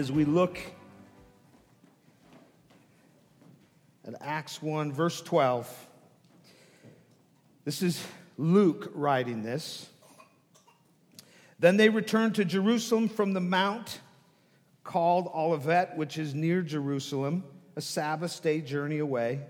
as 0.00 0.10
we 0.10 0.24
look 0.24 0.58
at 4.08 4.14
Acts 4.22 4.62
1, 4.62 4.94
verse 4.94 5.20
12. 5.20 5.86
This 7.66 7.82
is 7.82 8.02
Luke 8.38 8.90
writing 8.94 9.42
this. 9.42 9.90
Then 11.58 11.76
they 11.76 11.90
returned 11.90 12.36
to 12.36 12.46
Jerusalem 12.46 13.10
from 13.10 13.34
the 13.34 13.42
mount 13.42 14.00
called 14.84 15.30
Olivet, 15.34 15.98
which 15.98 16.16
is 16.16 16.34
near 16.34 16.62
Jerusalem, 16.62 17.44
a 17.76 17.82
Sabbath 17.82 18.42
day 18.42 18.62
journey 18.62 19.00
away. 19.00 19.40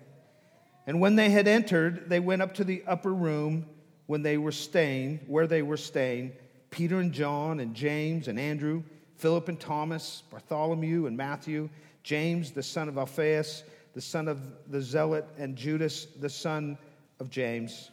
And 0.84 1.00
when 1.00 1.14
they 1.14 1.30
had 1.30 1.46
entered, 1.46 2.08
they 2.08 2.18
went 2.18 2.42
up 2.42 2.54
to 2.54 2.64
the 2.64 2.82
upper 2.88 3.14
room 3.14 3.66
when 4.06 4.22
they 4.22 4.36
were 4.36 4.50
staying, 4.50 5.20
where 5.28 5.46
they 5.46 5.62
were 5.62 5.76
staying, 5.76 6.32
Peter 6.70 6.98
and 6.98 7.12
John 7.12 7.60
and 7.60 7.72
James 7.72 8.26
and 8.26 8.36
Andrew, 8.36 8.82
Philip 9.20 9.48
and 9.50 9.60
Thomas, 9.60 10.22
Bartholomew 10.30 11.04
and 11.04 11.14
Matthew, 11.14 11.68
James 12.02 12.52
the 12.52 12.62
son 12.62 12.88
of 12.88 12.96
Alphaeus, 12.96 13.64
the 13.92 14.00
son 14.00 14.28
of 14.28 14.40
the 14.70 14.80
Zealot, 14.80 15.26
and 15.36 15.56
Judas 15.56 16.06
the 16.18 16.30
son 16.30 16.78
of 17.18 17.28
James. 17.28 17.90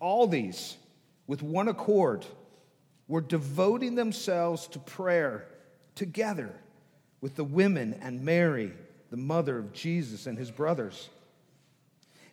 All 0.00 0.28
these, 0.28 0.76
with 1.26 1.42
one 1.42 1.66
accord, 1.66 2.24
were 3.08 3.20
devoting 3.20 3.96
themselves 3.96 4.68
to 4.68 4.78
prayer 4.78 5.48
together 5.96 6.54
with 7.20 7.34
the 7.34 7.42
women 7.42 7.98
and 8.00 8.24
Mary, 8.24 8.72
the 9.10 9.16
mother 9.16 9.58
of 9.58 9.72
Jesus, 9.72 10.28
and 10.28 10.38
his 10.38 10.52
brothers. 10.52 11.08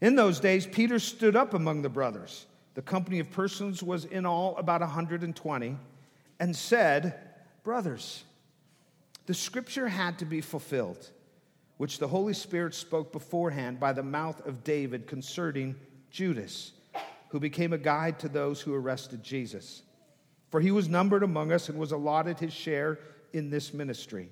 In 0.01 0.15
those 0.15 0.39
days, 0.39 0.67
Peter 0.67 0.99
stood 0.99 1.35
up 1.35 1.55
among 1.55 1.81
the 1.81 1.89
brothers. 1.89 2.45
The 2.75 2.83
company 2.83 3.17
of 3.17 3.31
persons 3.31 3.81
was 3.81 4.05
in 4.05 4.27
all 4.27 4.55
about 4.57 4.81
120, 4.81 5.77
and 6.39 6.55
said, 6.55 7.32
Brothers, 7.63 8.23
the 9.25 9.33
scripture 9.33 9.87
had 9.87 10.19
to 10.19 10.25
be 10.25 10.41
fulfilled, 10.41 11.09
which 11.77 11.99
the 11.99 12.07
Holy 12.07 12.33
Spirit 12.33 12.75
spoke 12.75 13.11
beforehand 13.11 13.79
by 13.79 13.93
the 13.93 14.03
mouth 14.03 14.45
of 14.45 14.63
David 14.63 15.07
concerning 15.07 15.75
Judas, 16.11 16.73
who 17.29 17.39
became 17.39 17.73
a 17.73 17.77
guide 17.77 18.19
to 18.19 18.29
those 18.29 18.59
who 18.61 18.75
arrested 18.75 19.23
Jesus. 19.23 19.81
For 20.51 20.59
he 20.59 20.71
was 20.71 20.89
numbered 20.89 21.23
among 21.23 21.51
us 21.51 21.69
and 21.69 21.79
was 21.79 21.93
allotted 21.93 22.37
his 22.37 22.53
share 22.53 22.99
in 23.31 23.49
this 23.49 23.73
ministry. 23.73 24.29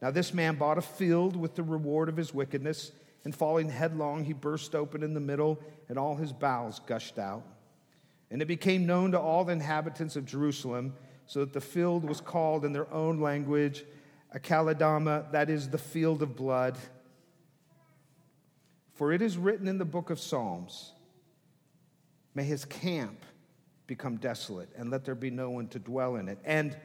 Now, 0.00 0.10
this 0.10 0.32
man 0.32 0.54
bought 0.56 0.78
a 0.78 0.82
field 0.82 1.36
with 1.36 1.54
the 1.54 1.62
reward 1.62 2.08
of 2.08 2.16
his 2.16 2.32
wickedness 2.32 2.92
and 3.24 3.34
falling 3.34 3.68
headlong, 3.68 4.24
he 4.24 4.32
burst 4.32 4.74
open 4.74 5.02
in 5.02 5.12
the 5.12 5.20
middle, 5.20 5.58
and 5.88 5.98
all 5.98 6.16
his 6.16 6.32
bowels 6.32 6.80
gushed 6.86 7.18
out. 7.18 7.42
And 8.30 8.40
it 8.40 8.46
became 8.46 8.86
known 8.86 9.12
to 9.12 9.20
all 9.20 9.44
the 9.44 9.52
inhabitants 9.52 10.16
of 10.16 10.24
Jerusalem, 10.24 10.94
so 11.30 11.38
that 11.38 11.52
the 11.52 11.60
field 11.60 12.04
was 12.04 12.20
called 12.20 12.64
in 12.64 12.72
their 12.72 12.92
own 12.92 13.20
language 13.20 13.84
Akeldama, 14.34 15.30
that 15.30 15.48
is, 15.48 15.68
the 15.68 15.78
field 15.78 16.22
of 16.22 16.34
blood. 16.34 16.76
For 18.94 19.12
it 19.12 19.22
is 19.22 19.38
written 19.38 19.68
in 19.68 19.78
the 19.78 19.84
book 19.84 20.10
of 20.10 20.18
Psalms 20.18 20.90
May 22.34 22.42
his 22.42 22.64
camp 22.64 23.24
become 23.86 24.16
desolate, 24.16 24.70
and 24.76 24.90
let 24.90 25.04
there 25.04 25.14
be 25.14 25.30
no 25.30 25.50
one 25.50 25.68
to 25.68 25.78
dwell 25.78 26.16
in 26.16 26.28
it, 26.28 26.40
and 26.44 26.76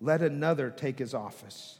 let 0.00 0.22
another 0.22 0.70
take 0.70 0.98
his 0.98 1.14
office. 1.14 1.78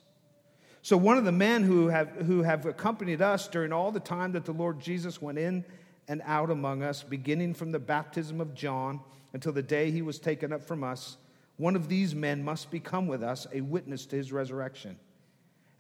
So, 0.83 0.97
one 0.97 1.19
of 1.19 1.25
the 1.25 1.33
men 1.33 1.65
who 1.65 1.89
have, 1.89 2.11
who 2.11 2.43
have 2.43 2.65
accompanied 2.65 3.23
us 3.23 3.49
during 3.49 3.73
all 3.73 3.91
the 3.91 3.99
time 3.99 4.31
that 4.33 4.45
the 4.45 4.53
Lord 4.53 4.79
Jesus 4.79 5.21
went 5.21 5.39
in 5.39 5.65
and 6.07 6.23
out 6.25 6.53
among 6.53 6.85
us, 6.85 7.03
beginning 7.03 7.55
from 7.55 7.73
the 7.73 7.81
baptism 7.81 8.41
of 8.41 8.55
John 8.55 9.01
until 9.33 9.53
the 9.53 9.65
day 9.65 9.91
he 9.91 10.01
was 10.01 10.21
taken 10.21 10.53
up 10.53 10.63
from 10.63 10.85
us, 10.85 11.17
one 11.57 11.77
of 11.77 11.89
these 11.89 12.15
men 12.15 12.43
must 12.45 12.71
become 12.71 13.07
with 13.07 13.23
us 13.23 13.47
a 13.53 13.61
witness 13.61 14.07
to 14.07 14.17
his 14.17 14.33
resurrection. 14.33 14.99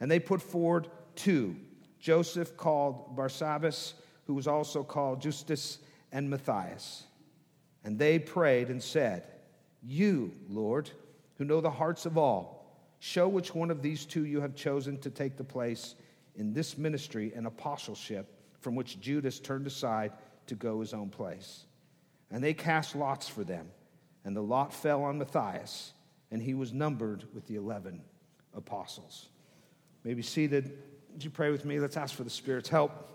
And 0.00 0.10
they 0.10 0.20
put 0.20 0.42
forward 0.42 0.88
two 1.16 1.56
Joseph, 1.98 2.56
called 2.56 3.16
Barsabbas, 3.16 3.94
who 4.26 4.34
was 4.34 4.46
also 4.46 4.84
called 4.84 5.22
Justus, 5.22 5.78
and 6.12 6.28
Matthias. 6.28 7.04
And 7.82 7.98
they 7.98 8.18
prayed 8.18 8.68
and 8.68 8.82
said, 8.82 9.26
You, 9.82 10.32
Lord, 10.48 10.90
who 11.36 11.44
know 11.44 11.62
the 11.62 11.70
hearts 11.70 12.04
of 12.04 12.18
all, 12.18 12.54
Show 13.06 13.28
which 13.28 13.54
one 13.54 13.70
of 13.70 13.82
these 13.82 14.06
two 14.06 14.24
you 14.24 14.40
have 14.40 14.54
chosen 14.54 14.96
to 15.00 15.10
take 15.10 15.36
the 15.36 15.44
place 15.44 15.94
in 16.36 16.54
this 16.54 16.78
ministry 16.78 17.34
and 17.36 17.46
apostleship 17.46 18.26
from 18.60 18.74
which 18.76 18.98
Judas 18.98 19.38
turned 19.38 19.66
aside 19.66 20.12
to 20.46 20.54
go 20.54 20.80
his 20.80 20.94
own 20.94 21.10
place. 21.10 21.66
And 22.30 22.42
they 22.42 22.54
cast 22.54 22.96
lots 22.96 23.28
for 23.28 23.44
them, 23.44 23.68
and 24.24 24.36
the 24.36 24.42
lot 24.42 24.72
fell 24.72 25.02
on 25.02 25.18
Matthias, 25.18 25.92
and 26.30 26.42
he 26.42 26.54
was 26.54 26.72
numbered 26.72 27.24
with 27.34 27.46
the 27.46 27.56
11 27.56 28.00
apostles. 28.54 29.28
May 30.02 30.14
be 30.14 30.22
seated. 30.22 30.78
Would 31.12 31.24
you 31.24 31.30
pray 31.30 31.50
with 31.50 31.64
me? 31.64 31.78
Let's 31.78 31.96
ask 31.96 32.14
for 32.14 32.24
the 32.24 32.30
Spirit's 32.30 32.68
help. 32.68 33.10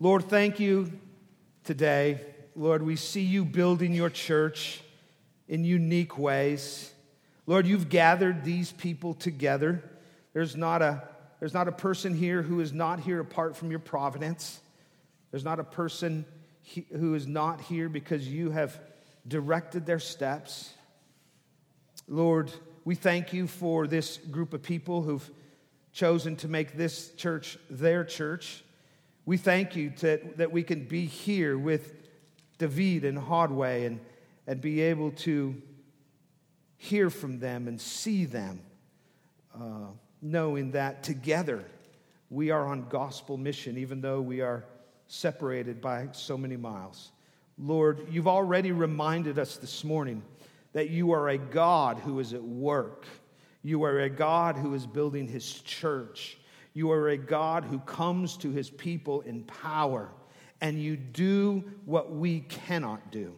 Lord, 0.00 0.28
thank 0.28 0.60
you 0.60 0.92
today. 1.64 2.20
Lord, 2.54 2.82
we 2.82 2.96
see 2.96 3.22
you 3.22 3.44
building 3.44 3.94
your 3.94 4.10
church 4.10 4.82
in 5.48 5.64
unique 5.64 6.18
ways. 6.18 6.92
Lord, 7.46 7.66
you've 7.66 7.88
gathered 7.88 8.44
these 8.44 8.72
people 8.72 9.14
together. 9.14 9.82
There's 10.32 10.56
not 10.56 10.82
a, 10.82 11.02
there's 11.40 11.54
not 11.54 11.68
a 11.68 11.72
person 11.72 12.14
here 12.14 12.42
who 12.42 12.60
is 12.60 12.72
not 12.72 13.00
here 13.00 13.20
apart 13.20 13.56
from 13.56 13.70
your 13.70 13.80
providence. 13.80 14.60
There's 15.30 15.44
not 15.44 15.58
a 15.60 15.64
person 15.64 16.24
he, 16.62 16.86
who 16.92 17.14
is 17.14 17.26
not 17.26 17.60
here 17.60 17.88
because 17.88 18.26
you 18.26 18.50
have 18.50 18.78
directed 19.26 19.86
their 19.86 19.98
steps. 19.98 20.72
Lord, 22.08 22.50
we 22.84 22.94
thank 22.94 23.32
you 23.32 23.46
for 23.46 23.86
this 23.86 24.18
group 24.18 24.52
of 24.54 24.62
people 24.62 25.02
who've 25.02 25.30
chosen 25.92 26.36
to 26.36 26.48
make 26.48 26.76
this 26.76 27.12
church 27.14 27.58
their 27.70 28.04
church. 28.04 28.64
We 29.24 29.36
thank 29.36 29.76
you 29.76 29.90
to, 29.98 30.20
that 30.36 30.50
we 30.50 30.62
can 30.62 30.84
be 30.84 31.06
here 31.06 31.56
with 31.56 31.94
David 32.58 33.04
and 33.04 33.18
Hodway 33.18 33.86
and, 33.86 34.00
and 34.46 34.60
be 34.60 34.80
able 34.80 35.12
to 35.12 35.60
hear 36.76 37.10
from 37.10 37.38
them 37.38 37.68
and 37.68 37.80
see 37.80 38.24
them, 38.24 38.60
uh, 39.54 39.86
knowing 40.20 40.72
that 40.72 41.04
together 41.04 41.64
we 42.30 42.50
are 42.50 42.66
on 42.66 42.88
gospel 42.88 43.36
mission, 43.36 43.78
even 43.78 44.00
though 44.00 44.20
we 44.20 44.40
are 44.40 44.64
separated 45.06 45.80
by 45.80 46.08
so 46.12 46.36
many 46.36 46.56
miles. 46.56 47.12
Lord, 47.58 48.06
you've 48.10 48.28
already 48.28 48.72
reminded 48.72 49.38
us 49.38 49.56
this 49.56 49.84
morning 49.84 50.22
that 50.72 50.90
you 50.90 51.12
are 51.12 51.28
a 51.28 51.38
God 51.38 51.98
who 51.98 52.18
is 52.18 52.32
at 52.32 52.42
work. 52.42 53.06
You 53.62 53.84
are 53.84 54.00
a 54.00 54.10
God 54.10 54.56
who 54.56 54.74
is 54.74 54.86
building 54.86 55.28
his 55.28 55.52
church. 55.60 56.38
You 56.74 56.90
are 56.90 57.10
a 57.10 57.16
God 57.16 57.64
who 57.64 57.78
comes 57.80 58.36
to 58.38 58.50
his 58.50 58.70
people 58.70 59.20
in 59.22 59.44
power, 59.44 60.08
and 60.60 60.80
you 60.80 60.96
do 60.96 61.62
what 61.84 62.12
we 62.12 62.40
cannot 62.40 63.12
do. 63.12 63.36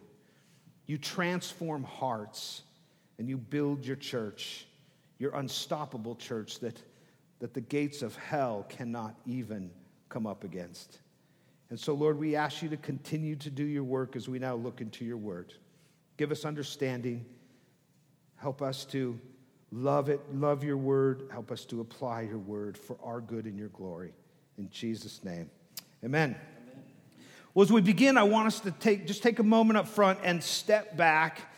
You 0.85 0.97
transform 0.97 1.83
hearts 1.83 2.61
and 3.17 3.27
you 3.27 3.37
build 3.37 3.85
your 3.85 3.95
church, 3.95 4.67
your 5.17 5.35
unstoppable 5.35 6.15
church 6.15 6.59
that, 6.59 6.81
that 7.39 7.53
the 7.53 7.61
gates 7.61 8.01
of 8.01 8.15
hell 8.15 8.65
cannot 8.69 9.15
even 9.25 9.71
come 10.09 10.27
up 10.27 10.43
against. 10.43 10.99
And 11.69 11.79
so, 11.79 11.93
Lord, 11.93 12.19
we 12.19 12.35
ask 12.35 12.61
you 12.61 12.69
to 12.69 12.77
continue 12.77 13.35
to 13.37 13.49
do 13.49 13.63
your 13.63 13.83
work 13.83 14.15
as 14.15 14.29
we 14.29 14.39
now 14.39 14.55
look 14.55 14.81
into 14.81 15.03
your 15.03 15.17
word. 15.17 15.53
Give 16.17 16.31
us 16.31 16.45
understanding. 16.45 17.25
Help 18.35 18.61
us 18.61 18.85
to 18.85 19.19
love 19.71 20.09
it, 20.09 20.21
love 20.33 20.63
your 20.63 20.77
word. 20.77 21.27
Help 21.31 21.51
us 21.51 21.65
to 21.65 21.81
apply 21.81 22.21
your 22.21 22.37
word 22.37 22.77
for 22.77 22.97
our 23.03 23.19
good 23.19 23.45
and 23.45 23.57
your 23.57 23.69
glory. 23.69 24.13
In 24.57 24.69
Jesus' 24.69 25.23
name, 25.23 25.49
amen. 26.03 26.35
amen. 26.35 26.35
Well, 27.53 27.63
as 27.63 27.71
we 27.71 27.81
begin, 27.81 28.17
I 28.17 28.23
want 28.23 28.47
us 28.47 28.59
to 28.61 28.71
take, 28.71 29.07
just 29.07 29.23
take 29.23 29.39
a 29.39 29.43
moment 29.43 29.77
up 29.77 29.87
front 29.87 30.19
and 30.23 30.41
step 30.43 30.95
back 30.95 31.51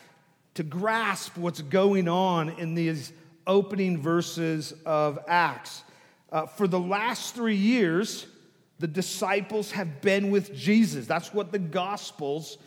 to 0.54 0.62
grasp 0.62 1.36
what's 1.36 1.62
going 1.62 2.08
on 2.08 2.50
in 2.50 2.74
these 2.74 3.12
opening 3.46 4.00
verses 4.00 4.74
of 4.84 5.18
Acts. 5.28 5.84
Uh, 6.30 6.46
for 6.46 6.66
the 6.66 6.80
last 6.80 7.34
three 7.34 7.56
years, 7.56 8.26
the 8.78 8.86
disciples 8.86 9.72
have 9.72 10.00
been 10.00 10.30
with 10.30 10.54
Jesus. 10.54 11.06
That's 11.06 11.34
what 11.34 11.52
the 11.52 11.58
Gospels 11.58 12.58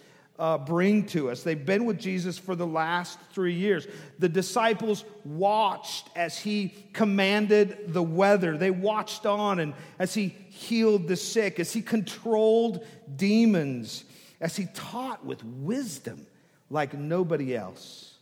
uh, 0.41 0.57
bring 0.57 1.05
to 1.05 1.29
us. 1.29 1.43
They've 1.43 1.65
been 1.65 1.85
with 1.85 1.99
Jesus 1.99 2.37
for 2.37 2.55
the 2.55 2.65
last 2.65 3.19
three 3.31 3.53
years. 3.53 3.85
The 4.17 4.27
disciples 4.27 5.05
watched 5.23 6.09
as 6.15 6.37
he 6.39 6.73
commanded 6.93 7.93
the 7.93 8.01
weather, 8.01 8.57
they 8.57 8.71
watched 8.71 9.27
on 9.27 9.59
and 9.59 9.73
as 9.99 10.15
he 10.15 10.29
healed 10.49 11.07
the 11.07 11.15
sick, 11.15 11.59
as 11.59 11.71
he 11.71 11.81
controlled 11.81 12.85
demons, 13.15 14.03
as 14.41 14.55
he 14.55 14.67
taught 14.73 15.23
with 15.23 15.43
wisdom 15.43 16.25
like 16.71 16.95
nobody 16.95 17.55
else. 17.55 18.15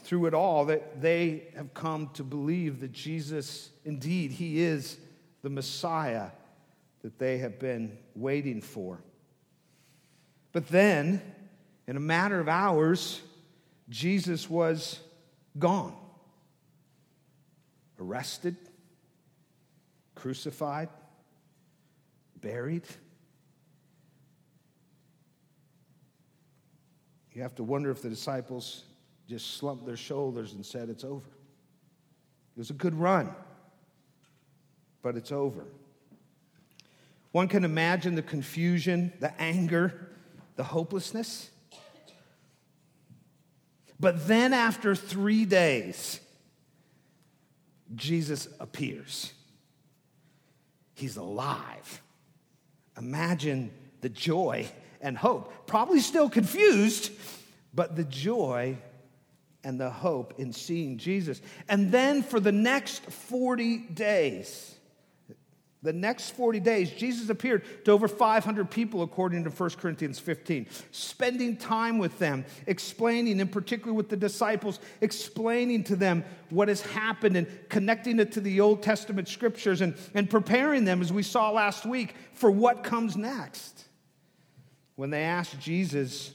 Through 0.00 0.26
it 0.26 0.34
all, 0.34 0.66
that 0.66 1.00
they 1.00 1.48
have 1.56 1.72
come 1.74 2.10
to 2.14 2.22
believe 2.22 2.80
that 2.80 2.92
Jesus, 2.92 3.70
indeed, 3.84 4.30
he 4.30 4.60
is 4.60 4.98
the 5.42 5.50
Messiah 5.50 6.28
that 7.06 7.20
they 7.20 7.38
have 7.38 7.60
been 7.60 7.96
waiting 8.16 8.60
for. 8.60 9.00
But 10.50 10.66
then, 10.66 11.22
in 11.86 11.96
a 11.96 12.00
matter 12.00 12.40
of 12.40 12.48
hours, 12.48 13.22
Jesus 13.88 14.50
was 14.50 14.98
gone. 15.56 15.94
arrested, 18.00 18.56
crucified, 20.16 20.88
buried. 22.40 22.82
You 27.34 27.42
have 27.42 27.54
to 27.54 27.62
wonder 27.62 27.92
if 27.92 28.02
the 28.02 28.10
disciples 28.10 28.82
just 29.28 29.58
slumped 29.58 29.86
their 29.86 29.96
shoulders 29.96 30.54
and 30.54 30.66
said, 30.66 30.88
It's 30.88 31.04
over. 31.04 31.28
It 31.28 32.58
was 32.58 32.70
a 32.70 32.74
good 32.74 32.96
run, 32.96 33.32
but 35.02 35.16
it's 35.16 35.30
over. 35.30 35.66
One 37.36 37.48
can 37.48 37.66
imagine 37.66 38.14
the 38.14 38.22
confusion, 38.22 39.12
the 39.20 39.38
anger, 39.38 40.08
the 40.54 40.64
hopelessness. 40.64 41.50
But 44.00 44.26
then, 44.26 44.54
after 44.54 44.94
three 44.94 45.44
days, 45.44 46.18
Jesus 47.94 48.48
appears. 48.58 49.34
He's 50.94 51.18
alive. 51.18 52.00
Imagine 52.96 53.70
the 54.00 54.08
joy 54.08 54.66
and 55.02 55.18
hope. 55.18 55.66
Probably 55.66 56.00
still 56.00 56.30
confused, 56.30 57.12
but 57.74 57.96
the 57.96 58.04
joy 58.04 58.78
and 59.62 59.78
the 59.78 59.90
hope 59.90 60.32
in 60.38 60.54
seeing 60.54 60.96
Jesus. 60.96 61.42
And 61.68 61.92
then 61.92 62.22
for 62.22 62.40
the 62.40 62.50
next 62.50 63.04
40 63.04 63.76
days, 63.76 64.75
the 65.82 65.92
next 65.92 66.30
40 66.30 66.60
days, 66.60 66.90
Jesus 66.90 67.28
appeared 67.28 67.62
to 67.84 67.92
over 67.92 68.08
500 68.08 68.70
people, 68.70 69.02
according 69.02 69.44
to 69.44 69.50
1 69.50 69.70
Corinthians 69.70 70.18
15, 70.18 70.66
spending 70.90 71.56
time 71.56 71.98
with 71.98 72.18
them, 72.18 72.44
explaining, 72.66 73.38
in 73.40 73.48
particular 73.48 73.92
with 73.92 74.08
the 74.08 74.16
disciples, 74.16 74.80
explaining 75.00 75.84
to 75.84 75.94
them 75.94 76.24
what 76.50 76.68
has 76.68 76.80
happened 76.80 77.36
and 77.36 77.46
connecting 77.68 78.18
it 78.18 78.32
to 78.32 78.40
the 78.40 78.60
Old 78.60 78.82
Testament 78.82 79.28
scriptures 79.28 79.80
and, 79.82 79.94
and 80.14 80.30
preparing 80.30 80.84
them, 80.84 81.02
as 81.02 81.12
we 81.12 81.22
saw 81.22 81.50
last 81.50 81.84
week, 81.84 82.14
for 82.32 82.50
what 82.50 82.82
comes 82.82 83.16
next. 83.16 83.84
When 84.96 85.10
they 85.10 85.24
asked 85.24 85.60
Jesus 85.60 86.32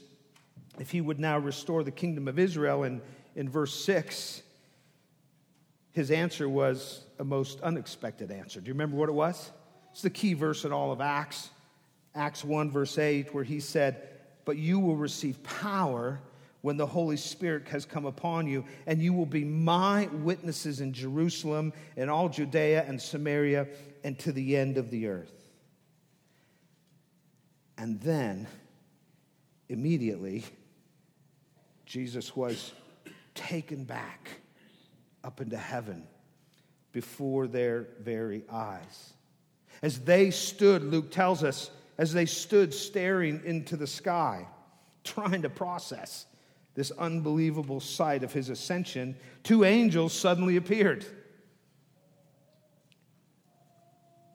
if 0.78 0.90
he 0.90 1.00
would 1.00 1.18
now 1.18 1.38
restore 1.38 1.82
the 1.82 1.90
kingdom 1.90 2.28
of 2.28 2.38
Israel 2.38 2.84
in, 2.84 3.02
in 3.34 3.48
verse 3.48 3.84
6, 3.84 4.42
his 5.92 6.10
answer 6.10 6.48
was 6.48 7.04
a 7.22 7.24
most 7.24 7.60
unexpected 7.60 8.32
answer. 8.32 8.60
Do 8.60 8.66
you 8.66 8.74
remember 8.74 8.96
what 8.96 9.08
it 9.08 9.12
was? 9.12 9.52
It's 9.92 10.02
the 10.02 10.10
key 10.10 10.34
verse 10.34 10.64
in 10.64 10.72
all 10.72 10.90
of 10.90 11.00
Acts, 11.00 11.50
Acts 12.16 12.44
1, 12.44 12.72
verse 12.72 12.98
8, 12.98 13.32
where 13.32 13.44
he 13.44 13.60
said, 13.60 14.08
But 14.44 14.56
you 14.56 14.80
will 14.80 14.96
receive 14.96 15.40
power 15.44 16.20
when 16.62 16.76
the 16.76 16.86
Holy 16.86 17.16
Spirit 17.16 17.68
has 17.68 17.86
come 17.86 18.06
upon 18.06 18.48
you, 18.48 18.64
and 18.88 19.00
you 19.00 19.12
will 19.12 19.26
be 19.26 19.44
my 19.44 20.08
witnesses 20.12 20.80
in 20.80 20.92
Jerusalem 20.92 21.72
and 21.96 22.10
all 22.10 22.28
Judea 22.28 22.84
and 22.88 23.00
Samaria 23.00 23.68
and 24.02 24.18
to 24.18 24.32
the 24.32 24.56
end 24.56 24.76
of 24.76 24.90
the 24.90 25.06
earth. 25.06 25.32
And 27.78 28.00
then, 28.00 28.48
immediately, 29.68 30.44
Jesus 31.86 32.34
was 32.34 32.72
taken 33.36 33.84
back 33.84 34.28
up 35.22 35.40
into 35.40 35.56
heaven 35.56 36.08
before 36.92 37.46
their 37.46 37.88
very 38.00 38.44
eyes. 38.50 39.14
As 39.82 40.00
they 40.00 40.30
stood, 40.30 40.84
Luke 40.84 41.10
tells 41.10 41.42
us, 41.42 41.70
as 41.98 42.12
they 42.12 42.26
stood 42.26 42.72
staring 42.72 43.42
into 43.44 43.76
the 43.76 43.86
sky, 43.86 44.46
trying 45.04 45.42
to 45.42 45.50
process 45.50 46.26
this 46.74 46.90
unbelievable 46.92 47.80
sight 47.80 48.22
of 48.22 48.32
his 48.32 48.48
ascension, 48.48 49.16
two 49.42 49.64
angels 49.64 50.12
suddenly 50.12 50.56
appeared, 50.56 51.04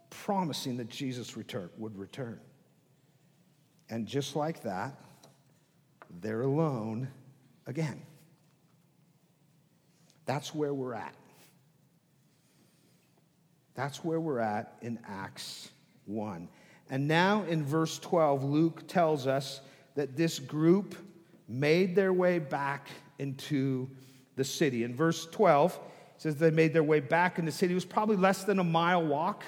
promising 0.09 0.77
that 0.77 0.89
Jesus 0.89 1.37
return, 1.37 1.69
would 1.77 1.97
return. 1.97 2.39
And 3.89 4.05
just 4.05 4.35
like 4.35 4.63
that, 4.63 4.99
they're 6.21 6.41
alone 6.41 7.07
again. 7.65 8.01
That's 10.25 10.53
where 10.53 10.73
we're 10.73 10.93
at. 10.93 11.15
That's 13.77 14.03
where 14.03 14.19
we're 14.19 14.39
at 14.39 14.75
in 14.81 14.97
Acts 15.07 15.69
1. 16.05 16.49
And 16.89 17.07
now 17.07 17.43
in 17.43 17.63
verse 17.63 17.99
12, 17.99 18.43
Luke 18.43 18.87
tells 18.87 19.27
us 19.27 19.61
that 19.93 20.17
this 20.17 20.39
group 20.39 20.95
made 21.47 21.95
their 21.95 22.11
way 22.11 22.39
back 22.39 22.89
into 23.19 23.87
the 24.35 24.43
city. 24.43 24.83
In 24.83 24.95
verse 24.95 25.27
12, 25.27 25.75
it 26.15 26.21
says 26.21 26.37
they 26.37 26.49
made 26.49 26.73
their 26.73 26.83
way 26.83 26.99
back 26.99 27.37
in 27.37 27.45
the 27.45 27.51
city. 27.51 27.73
It 27.73 27.75
was 27.75 27.85
probably 27.85 28.17
less 28.17 28.43
than 28.43 28.57
a 28.57 28.63
mile 28.63 29.05
walk. 29.05 29.43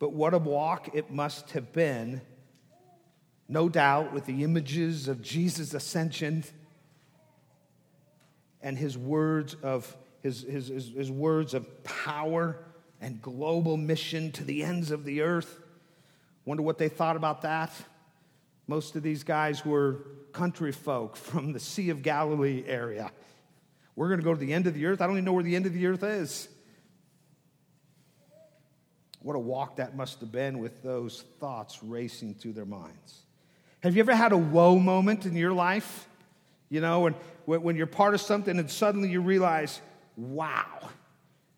But 0.00 0.12
what 0.12 0.34
a 0.34 0.38
walk 0.38 0.90
it 0.94 1.12
must 1.12 1.52
have 1.52 1.72
been, 1.72 2.22
no 3.48 3.68
doubt, 3.68 4.12
with 4.12 4.26
the 4.26 4.42
images 4.42 5.06
of 5.06 5.22
Jesus' 5.22 5.74
ascension 5.74 6.42
and 8.60 8.76
his 8.76 8.98
words 8.98 9.54
of 9.62 9.96
his, 10.24 10.42
his, 10.42 10.68
his, 10.68 10.88
his, 10.88 11.10
words 11.10 11.52
of 11.52 11.84
power 11.84 12.56
and 13.00 13.20
global 13.20 13.76
mission 13.76 14.32
to 14.32 14.42
the 14.42 14.64
ends 14.64 14.90
of 14.90 15.04
the 15.04 15.20
earth. 15.20 15.60
Wonder 16.46 16.62
what 16.62 16.78
they 16.78 16.88
thought 16.88 17.14
about 17.14 17.42
that. 17.42 17.70
Most 18.66 18.96
of 18.96 19.02
these 19.02 19.22
guys 19.22 19.66
were 19.66 20.06
country 20.32 20.72
folk 20.72 21.16
from 21.16 21.52
the 21.52 21.60
Sea 21.60 21.90
of 21.90 22.02
Galilee 22.02 22.64
area. 22.66 23.12
We're 23.96 24.08
going 24.08 24.18
to 24.18 24.24
go 24.24 24.32
to 24.32 24.40
the 24.40 24.52
end 24.52 24.66
of 24.66 24.72
the 24.72 24.86
earth. 24.86 25.02
I 25.02 25.06
don't 25.06 25.16
even 25.16 25.26
know 25.26 25.34
where 25.34 25.44
the 25.44 25.54
end 25.54 25.66
of 25.66 25.74
the 25.74 25.86
earth 25.86 26.02
is. 26.02 26.48
What 29.20 29.36
a 29.36 29.38
walk 29.38 29.76
that 29.76 29.94
must 29.94 30.20
have 30.20 30.32
been 30.32 30.58
with 30.58 30.82
those 30.82 31.22
thoughts 31.38 31.82
racing 31.82 32.34
through 32.34 32.54
their 32.54 32.64
minds. 32.64 33.20
Have 33.80 33.94
you 33.94 34.00
ever 34.00 34.14
had 34.14 34.32
a 34.32 34.38
whoa 34.38 34.78
moment 34.78 35.26
in 35.26 35.36
your 35.36 35.52
life? 35.52 36.08
You 36.70 36.80
know, 36.80 37.12
when, 37.44 37.60
when 37.60 37.76
you're 37.76 37.86
part 37.86 38.14
of 38.14 38.22
something 38.22 38.58
and 38.58 38.70
suddenly 38.70 39.10
you 39.10 39.20
realize, 39.20 39.82
wow, 40.16 40.90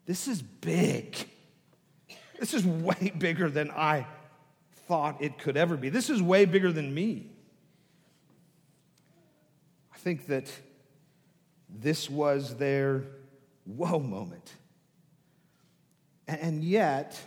this 0.05 0.27
is 0.27 0.41
big. 0.41 1.15
This 2.39 2.53
is 2.53 2.65
way 2.65 3.11
bigger 3.17 3.49
than 3.49 3.71
I 3.71 4.07
thought 4.87 5.21
it 5.21 5.37
could 5.37 5.57
ever 5.57 5.75
be. 5.75 5.89
This 5.89 6.09
is 6.09 6.21
way 6.21 6.45
bigger 6.45 6.71
than 6.71 6.93
me. 6.93 7.29
I 9.93 9.97
think 9.97 10.27
that 10.27 10.49
this 11.69 12.09
was 12.09 12.55
their 12.55 13.03
whoa 13.65 13.99
moment. 13.99 14.53
And 16.27 16.63
yet, 16.63 17.19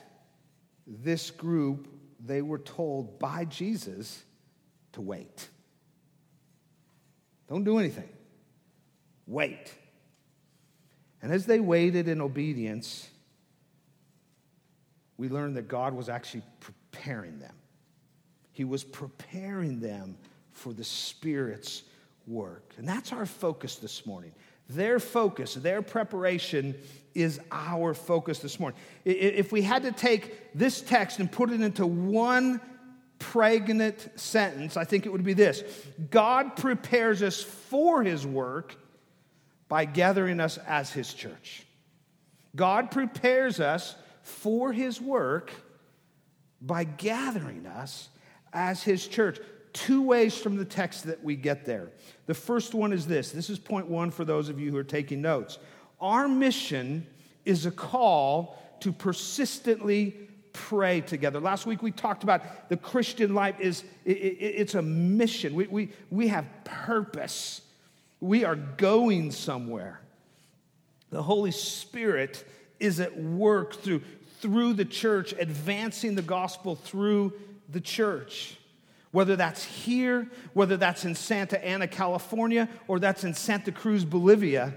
this 0.87 1.31
group, 1.31 1.89
they 2.25 2.43
were 2.43 2.59
told 2.59 3.19
by 3.19 3.45
Jesus 3.47 4.23
to 4.93 5.01
wait. 5.01 5.49
Don't 7.49 7.65
do 7.65 7.79
anything. 7.79 8.09
Wait. 9.27 9.73
And 11.23 11.33
as 11.33 11.47
they 11.47 11.61
waited 11.61 12.09
in 12.09 12.21
obedience, 12.21 13.09
we 15.17 15.29
learned 15.29 15.57
that 15.57 15.69
God 15.69 15.95
was 15.95 16.09
actually 16.09 16.43
preparing 16.61 17.39
them. 17.39 17.55
He 18.53 18.65
was 18.65 18.85
preparing 18.85 19.81
them 19.81 20.17
for 20.53 20.73
the 20.73 20.85
Spirit's 20.85 21.83
work. 22.27 22.73
And 22.79 22.89
that's 22.89 23.13
our 23.13 23.27
focus 23.27 23.77
this 23.77 24.07
morning. 24.07 24.33
Their 24.69 25.01
focus, 25.01 25.55
their 25.55 25.83
preparation 25.83 26.75
is 27.15 27.41
our 27.51 27.93
focus 27.93 28.39
this 28.39 28.61
morning. 28.61 28.79
If 29.05 29.53
we 29.53 29.63
had 29.63 29.83
to 29.83 29.93
take 29.93 30.55
this 30.55 30.81
text 30.81 31.19
and 31.19 31.31
put 31.31 31.51
it 31.51 31.61
into 31.61 31.87
one 31.87 32.61
pregnant 33.19 34.09
sentence, 34.19 34.77
I 34.77 34.85
think 34.85 35.07
it 35.07 35.13
would 35.13 35.25
be 35.25 35.35
this 35.35 35.63
God 36.11 36.57
prepares 36.57 37.23
us 37.23 37.43
for 37.43 38.03
his 38.03 38.27
work 38.27 38.77
by 39.71 39.87
gathering 39.87 40.41
us 40.41 40.59
as 40.67 40.93
his 40.93 41.15
church. 41.15 41.65
God 42.57 42.91
prepares 42.91 43.61
us 43.61 43.95
for 44.23 44.73
his 44.73 45.01
work 45.01 45.53
by 46.61 46.85
gathering 46.85 47.67
us 47.67 48.11
as 48.53 48.83
his 48.83 49.07
church. 49.07 49.39
Two 49.73 50.03
ways 50.03 50.37
from 50.37 50.57
the 50.57 50.65
text 50.65 51.05
that 51.05 51.23
we 51.23 51.37
get 51.37 51.65
there. 51.65 51.93
The 52.27 52.35
first 52.35 52.75
one 52.75 52.93
is 52.93 53.07
this 53.07 53.31
this 53.31 53.49
is 53.49 53.61
point 53.61 53.87
one 53.87 54.11
for 54.11 54.25
those 54.25 54.49
of 54.49 54.59
you 54.59 54.73
who 54.73 54.77
are 54.77 54.85
taking 54.85 55.23
notes. 55.23 55.59
Our 56.01 56.27
mission 56.27 57.07
is 57.45 57.65
a 57.65 57.71
call 57.71 58.61
to 58.81 58.93
persistently 58.93 60.17
pray 60.53 61.01
together. 61.01 61.39
Last 61.39 61.65
week 61.65 61.81
we 61.81 61.93
talked 61.93 62.25
about 62.25 62.69
the 62.69 62.77
Christian 62.77 63.35
life 63.35 63.61
is 63.61 63.85
it, 64.05 64.17
it, 64.17 64.37
it's 64.41 64.75
a 64.75 64.83
mission. 64.83 65.55
We, 65.55 65.69
we, 65.69 65.93
we 66.11 66.27
have 66.27 66.47
purpose. 66.65 67.63
We 68.21 68.45
are 68.45 68.57
going 68.57 69.33
somewhere. 69.33 70.01
The 71.11 71.23
Holy 71.23 71.51
Spirit 71.51 72.45
is 72.79 73.01
at 73.01 73.17
work 73.19 73.75
through, 73.75 74.03
through 74.41 74.75
the 74.75 74.85
church, 74.85 75.35
advancing 75.39 76.15
the 76.15 76.23
gospel 76.23 76.77
through 76.77 77.33
the 77.69 77.81
church. 77.81 78.57
Whether 79.11 79.37
that's 79.37 79.65
here, 79.65 80.29
whether 80.53 80.77
that's 80.77 81.05
in 81.05 81.15
Santa 81.15 81.63
Ana, 81.65 81.89
California, 81.89 82.69
or 82.87 83.01
that's 83.01 83.25
in 83.25 83.35
Santa 83.35 83.73
Cruz, 83.73 84.05
Bolivia, 84.05 84.75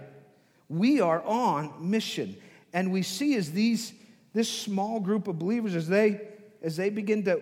we 0.70 1.02
are 1.02 1.22
on 1.24 1.74
mission. 1.80 2.36
And 2.74 2.92
we 2.92 3.04
see 3.04 3.36
as 3.36 3.52
these, 3.52 3.94
this 4.34 4.50
small 4.50 5.00
group 5.00 5.28
of 5.28 5.38
believers, 5.38 5.76
as 5.76 5.88
they, 5.88 6.22
as 6.64 6.76
they 6.78 6.90
begin 6.90 7.24
to, 7.26 7.42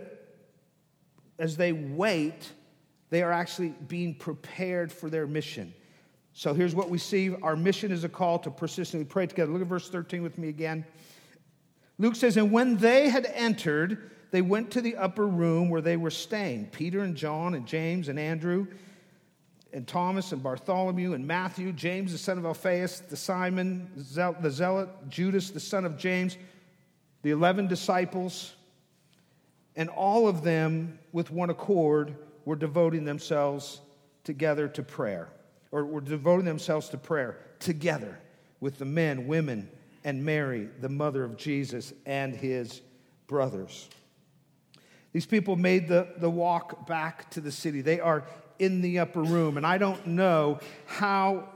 as 1.39 1.55
they 1.55 1.71
wait, 1.71 2.51
they 3.09 3.23
are 3.23 3.31
actually 3.31 3.69
being 3.87 4.13
prepared 4.13 4.91
for 4.91 5.09
their 5.09 5.25
mission. 5.25 5.73
So 6.33 6.53
here's 6.53 6.73
what 6.73 6.89
we 6.89 6.97
see 6.97 7.35
our 7.41 7.55
mission 7.55 7.91
is 7.91 8.03
a 8.03 8.09
call 8.09 8.39
to 8.39 8.51
persistently 8.51 9.05
pray 9.05 9.27
together. 9.27 9.51
Look 9.51 9.61
at 9.61 9.67
verse 9.67 9.89
13 9.89 10.23
with 10.23 10.37
me 10.37 10.49
again. 10.49 10.85
Luke 11.97 12.15
says, 12.15 12.37
And 12.37 12.51
when 12.51 12.77
they 12.77 13.09
had 13.09 13.25
entered, 13.33 14.11
they 14.31 14.41
went 14.41 14.71
to 14.71 14.81
the 14.81 14.95
upper 14.95 15.27
room 15.27 15.69
where 15.69 15.81
they 15.81 15.97
were 15.97 16.09
staying 16.09 16.67
Peter 16.67 17.01
and 17.01 17.15
John 17.15 17.53
and 17.53 17.65
James 17.65 18.07
and 18.07 18.17
Andrew 18.17 18.67
and 19.73 19.87
Thomas 19.87 20.31
and 20.31 20.41
Bartholomew 20.43 21.13
and 21.13 21.25
Matthew, 21.25 21.71
James 21.71 22.11
the 22.11 22.17
son 22.17 22.37
of 22.37 22.45
Alphaeus, 22.45 22.99
the 22.99 23.15
Simon, 23.15 23.89
the 23.95 24.49
Zealot, 24.49 24.89
Judas 25.09 25.51
the 25.51 25.59
son 25.59 25.85
of 25.85 25.97
James, 25.97 26.37
the 27.21 27.31
11 27.31 27.67
disciples, 27.67 28.53
and 29.75 29.89
all 29.89 30.27
of 30.27 30.43
them 30.43 30.99
with 31.11 31.31
one 31.31 31.49
accord 31.49 32.15
were 32.45 32.55
devoting 32.55 33.05
themselves 33.05 33.81
together 34.23 34.67
to 34.67 34.83
prayer, 34.83 35.29
or 35.71 35.85
were 35.85 36.01
devoting 36.01 36.45
themselves 36.45 36.89
to 36.89 36.97
prayer 36.97 37.37
together 37.59 38.19
with 38.59 38.77
the 38.77 38.85
men, 38.85 39.27
women, 39.27 39.69
and 40.03 40.23
Mary, 40.23 40.69
the 40.79 40.89
mother 40.89 41.23
of 41.23 41.37
Jesus, 41.37 41.93
and 42.05 42.35
his 42.35 42.81
brothers. 43.27 43.89
These 45.13 45.25
people 45.25 45.55
made 45.55 45.87
the, 45.87 46.07
the 46.17 46.29
walk 46.29 46.87
back 46.87 47.29
to 47.31 47.41
the 47.41 47.51
city. 47.51 47.81
They 47.81 47.99
are 47.99 48.23
in 48.59 48.81
the 48.81 48.99
upper 48.99 49.21
room. 49.21 49.57
And 49.57 49.65
I 49.65 49.77
don't 49.77 50.07
know 50.07 50.59
how 50.85 51.49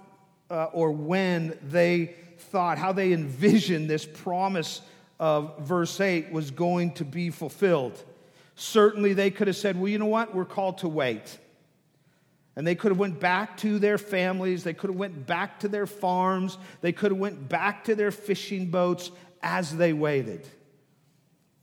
uh, 0.50 0.66
or 0.74 0.92
when 0.92 1.58
they 1.64 2.16
thought, 2.38 2.78
how 2.78 2.92
they 2.92 3.14
envisioned 3.14 3.90
this 3.90 4.06
promise 4.06 4.82
of 5.20 5.58
verse 5.60 6.00
8 6.00 6.32
was 6.32 6.52
going 6.52 6.92
to 6.94 7.06
be 7.06 7.30
fulfilled. 7.30 8.04
Certainly 8.56 9.14
they 9.14 9.32
could 9.32 9.48
have 9.48 9.56
said, 9.56 9.78
well, 9.78 9.88
you 9.88 9.98
know 9.98 10.06
what? 10.06 10.36
We're 10.36 10.46
called 10.46 10.80
to 10.80 10.88
wait. 10.88 11.38
And 12.56 12.66
they 12.66 12.76
could 12.76 12.92
have 12.92 13.00
went 13.00 13.20
back 13.20 13.58
to 13.58 13.80
their 13.80 13.98
families, 13.98 14.64
they 14.64 14.74
could 14.74 14.90
have 14.90 15.00
went 15.00 15.26
back 15.26 15.60
to 15.60 15.68
their 15.68 15.86
farms, 15.86 16.58
they 16.82 16.94
could 16.94 17.12
have 17.12 17.20
went 17.20 17.50
back 17.50 17.84
to 17.86 17.96
their 17.96 18.12
fishing 18.12 18.72
boats 18.72 19.12
as 19.42 19.76
they 19.76 19.92
waited. 19.92 20.48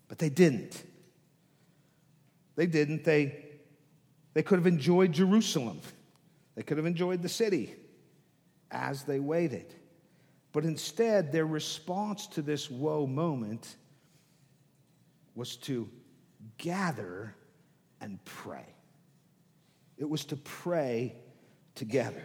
But 0.09 0.19
they 0.19 0.29
didn't. 0.29 0.83
They 2.57 2.67
didn't. 2.67 3.05
They 3.05 3.43
they 4.35 4.43
could 4.43 4.59
have 4.59 4.67
enjoyed 4.67 5.13
Jerusalem, 5.13 5.81
they 6.55 6.63
could 6.63 6.77
have 6.77 6.87
enjoyed 6.87 7.23
the 7.23 7.29
city 7.29 7.75
as 8.71 9.05
they 9.05 9.21
waited. 9.21 9.75
But 10.53 10.65
instead, 10.65 11.33
their 11.33 11.47
response 11.47 12.27
to 12.29 12.43
this 12.43 12.71
whoa 12.71 13.07
moment 13.07 13.77
was 15.35 15.57
to 15.57 15.89
gather 16.59 17.35
and 18.03 18.23
pray. 18.25 18.67
It 20.03 20.11
was 20.11 20.27
to 20.27 20.37
pray 20.37 21.15
together. 21.75 22.23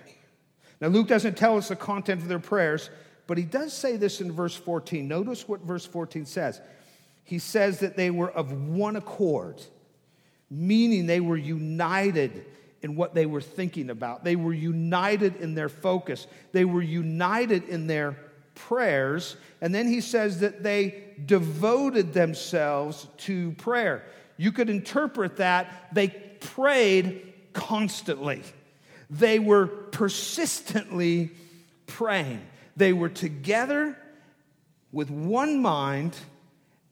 Now, 0.81 0.89
Luke 0.89 1.07
doesn't 1.07 1.37
tell 1.37 1.57
us 1.57 1.69
the 1.69 1.77
content 1.77 2.21
of 2.21 2.27
their 2.27 2.39
prayers, 2.39 2.89
but 3.25 3.37
he 3.37 3.45
does 3.45 3.71
say 3.71 3.95
this 3.95 4.19
in 4.19 4.33
verse 4.33 4.55
14. 4.55 5.07
Notice 5.07 5.47
what 5.47 5.61
verse 5.61 5.85
14 5.85 6.25
says. 6.25 6.59
He 7.23 7.39
says 7.39 7.79
that 7.79 7.95
they 7.95 8.09
were 8.09 8.31
of 8.31 8.51
one 8.51 8.97
accord 8.97 9.61
meaning 10.49 11.05
they 11.05 11.19
were 11.19 11.37
united 11.37 12.45
in 12.81 12.95
what 12.95 13.13
they 13.13 13.25
were 13.25 13.41
thinking 13.41 13.89
about. 13.89 14.23
They 14.23 14.35
were 14.35 14.53
united 14.53 15.37
in 15.37 15.55
their 15.55 15.69
focus, 15.69 16.27
they 16.51 16.65
were 16.65 16.81
united 16.81 17.67
in 17.69 17.87
their 17.87 18.17
prayers. 18.55 19.35
And 19.61 19.73
then 19.73 19.87
he 19.87 20.01
says 20.01 20.39
that 20.39 20.63
they 20.63 21.03
devoted 21.25 22.13
themselves 22.13 23.07
to 23.17 23.51
prayer. 23.53 24.03
You 24.37 24.51
could 24.51 24.69
interpret 24.69 25.37
that 25.37 25.89
they 25.93 26.09
prayed 26.09 27.33
constantly, 27.57 28.43
they 29.09 29.39
were 29.39 29.65
persistently 29.65 31.31
praying. 31.87 32.41
They 32.75 32.93
were 32.93 33.09
together 33.09 33.97
with 34.91 35.09
one 35.09 35.59
mind 35.59 36.15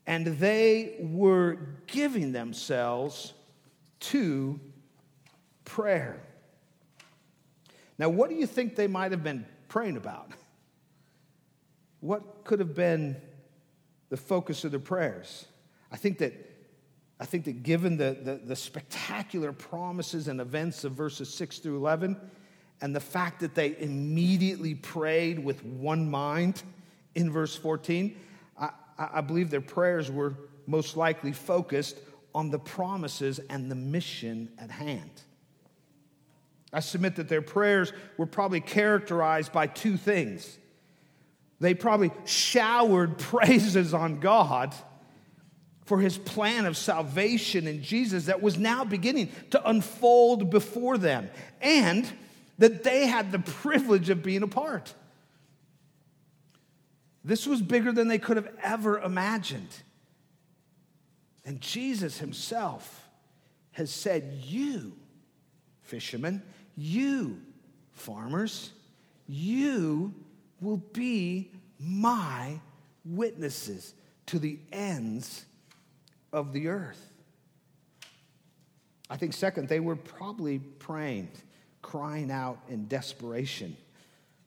and 0.07 0.25
they 0.25 0.95
were 1.00 1.60
giving 1.86 2.31
themselves 2.31 3.34
to 4.00 4.60
prayer. 5.65 6.19
Now, 8.00 8.10
what 8.10 8.29
do 8.29 8.36
you 8.36 8.48
think 8.48 8.75
they 8.75 8.88
might 8.88 9.12
have 9.12 9.24
been 9.24 9.45
praying 9.67 9.98
about? 9.98 10.31
What 12.00 12.43
could 12.43 12.60
have 12.60 12.74
been 12.74 13.17
the 14.10 14.17
focus 14.17 14.63
of 14.63 14.72
their 14.72 14.79
prayers? 14.79 15.45
I 15.91 15.98
think 15.98 16.17
that, 16.17 16.34
I 17.19 17.25
think 17.25 17.45
that 17.45 17.63
given 17.63 17.98
the, 17.98 18.17
the, 18.22 18.36
the 18.43 18.55
spectacular 18.55 19.53
promises 19.53 20.27
and 20.27 20.41
events 20.41 20.84
of 20.84 20.93
verses 20.93 21.34
6 21.34 21.60
through 21.60 21.77
11, 21.77 22.17
and 22.81 22.95
the 22.95 23.00
fact 23.00 23.39
that 23.39 23.55
they 23.55 23.75
immediately 23.79 24.75
prayed 24.75 25.39
with 25.39 25.63
one 25.63 26.10
mind 26.10 26.62
in 27.15 27.31
verse 27.31 27.55
14, 27.55 28.17
I, 28.60 28.69
I 28.98 29.22
believe 29.22 29.50
their 29.50 29.62
prayers 29.62 30.12
were 30.12 30.36
most 30.67 30.98
likely 30.98 31.31
focused 31.31 31.98
on 32.34 32.50
the 32.50 32.60
promises 32.60 33.39
and 33.50 33.72
the 33.72 33.75
mission 33.75 34.50
at 34.57 34.69
hand. 34.69 35.10
I 36.74 36.81
submit 36.81 37.15
that 37.15 37.29
their 37.29 37.41
prayers 37.41 37.93
were 38.17 38.25
probably 38.25 38.60
characterized 38.60 39.53
by 39.53 39.67
two 39.67 39.95
things. 39.95 40.57
They 41.62 41.74
probably 41.74 42.12
showered 42.25 43.17
praises 43.17 43.93
on 43.93 44.19
God 44.19 44.75
for 45.86 46.00
his 46.00 46.18
plan 46.18 46.65
of 46.65 46.75
salvation 46.75 47.68
in 47.68 47.82
Jesus 47.82 48.25
that 48.25 48.42
was 48.42 48.58
now 48.58 48.84
beginning 48.84 49.32
to 49.51 49.70
unfold 49.70 50.50
before 50.50 50.98
them, 50.98 51.30
and 51.62 52.12
that 52.58 52.84
they 52.84 53.06
had 53.08 53.32
the 53.32 53.39
privilege 53.39 54.10
of 54.10 54.24
being 54.24 54.44
a 54.44 54.48
part. 54.48 54.94
This 57.24 57.48
was 57.48 57.62
bigger 57.62 57.92
than 57.92 58.08
they 58.08 58.20
could 58.20 58.38
have 58.38 58.50
ever 58.63 59.00
imagined. 59.00 59.70
And 61.44 61.62
Jesus 61.62 62.18
himself 62.18 63.08
has 63.72 63.92
said, 63.92 64.39
You, 64.44 64.94
fishermen, 65.84 66.42
you, 66.75 67.42
farmers, 67.94 68.72
you 69.27 70.13
will 70.62 70.77
be 70.77 71.51
my 71.80 72.60
witnesses 73.04 73.94
to 74.27 74.39
the 74.39 74.60
ends 74.72 75.46
of 76.36 76.51
the 76.51 76.68
earth. 76.68 77.13
I 79.10 79.15
think, 79.15 79.32
second, 79.32 79.70
they 79.70 79.80
were 79.80 79.96
probably 79.96 80.60
praying, 80.60 81.30
crying 81.82 82.30
out 82.30 82.60
in 82.68 82.88
desperation 82.88 83.77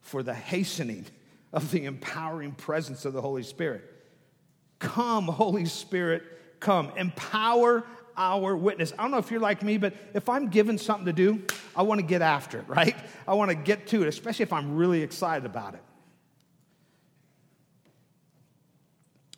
for 0.02 0.22
the 0.22 0.34
hastening 0.34 1.06
of 1.50 1.70
the 1.70 1.86
empowering 1.86 2.52
presence 2.52 3.06
of 3.06 3.14
the 3.14 3.22
Holy 3.22 3.42
Spirit. 3.42 3.82
Come, 4.78 5.24
Holy 5.28 5.64
Spirit, 5.64 6.22
come. 6.60 6.92
Empower 6.94 7.84
our 8.16 8.54
witness. 8.54 8.92
I 8.98 9.02
don't 9.02 9.10
know 9.10 9.18
if 9.18 9.30
you're 9.30 9.40
like 9.40 9.62
me, 9.62 9.78
but 9.78 9.94
if 10.12 10.28
I'm 10.28 10.48
given 10.48 10.76
something 10.76 11.06
to 11.06 11.12
do, 11.14 11.42
I 11.74 11.82
want 11.82 12.00
to 12.00 12.06
get 12.06 12.20
after 12.20 12.58
it, 12.58 12.68
right? 12.68 12.96
I 13.26 13.32
want 13.32 13.50
to 13.50 13.54
get 13.54 13.86
to 13.88 14.02
it, 14.02 14.08
especially 14.08 14.42
if 14.42 14.52
I'm 14.52 14.76
really 14.76 15.02
excited 15.02 15.46
about 15.46 15.72
it. 15.72 15.82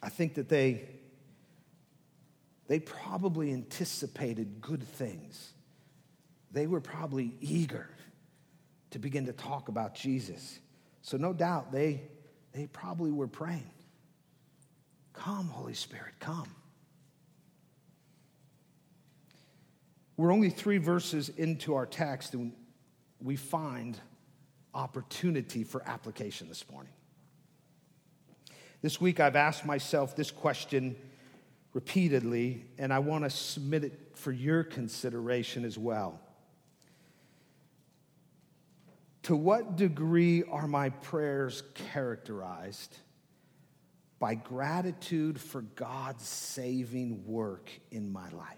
I 0.02 0.08
think 0.08 0.34
that 0.34 0.48
they 0.48 0.88
they 2.70 2.78
probably 2.78 3.52
anticipated 3.52 4.60
good 4.60 4.84
things. 4.84 5.54
They 6.52 6.68
were 6.68 6.80
probably 6.80 7.34
eager 7.40 7.90
to 8.92 9.00
begin 9.00 9.26
to 9.26 9.32
talk 9.32 9.66
about 9.66 9.96
Jesus. 9.96 10.60
So 11.02 11.16
no 11.16 11.32
doubt 11.32 11.72
they 11.72 12.00
they 12.52 12.68
probably 12.68 13.10
were 13.10 13.26
praying. 13.26 13.68
Come, 15.14 15.48
Holy 15.48 15.74
Spirit, 15.74 16.14
come. 16.20 16.46
We're 20.16 20.32
only 20.32 20.50
three 20.50 20.78
verses 20.78 21.28
into 21.28 21.74
our 21.74 21.86
text, 21.86 22.34
and 22.34 22.52
we 23.20 23.34
find 23.34 23.98
opportunity 24.74 25.64
for 25.64 25.82
application 25.88 26.46
this 26.46 26.64
morning. 26.70 26.92
This 28.80 29.00
week, 29.00 29.18
I've 29.18 29.34
asked 29.34 29.66
myself 29.66 30.14
this 30.14 30.30
question 30.30 30.94
repeatedly, 31.72 32.64
and 32.78 32.92
I 32.92 32.98
want 32.98 33.24
to 33.24 33.30
submit 33.30 33.84
it 33.84 34.12
for 34.14 34.32
your 34.32 34.64
consideration 34.64 35.64
as 35.64 35.78
well. 35.78 36.20
To 39.24 39.36
what 39.36 39.76
degree 39.76 40.42
are 40.44 40.66
my 40.66 40.90
prayers 40.90 41.62
characterized 41.92 42.96
by 44.18 44.34
gratitude 44.34 45.40
for 45.40 45.62
God's 45.62 46.26
saving 46.26 47.24
work 47.26 47.70
in 47.90 48.12
my 48.12 48.28
life? 48.30 48.56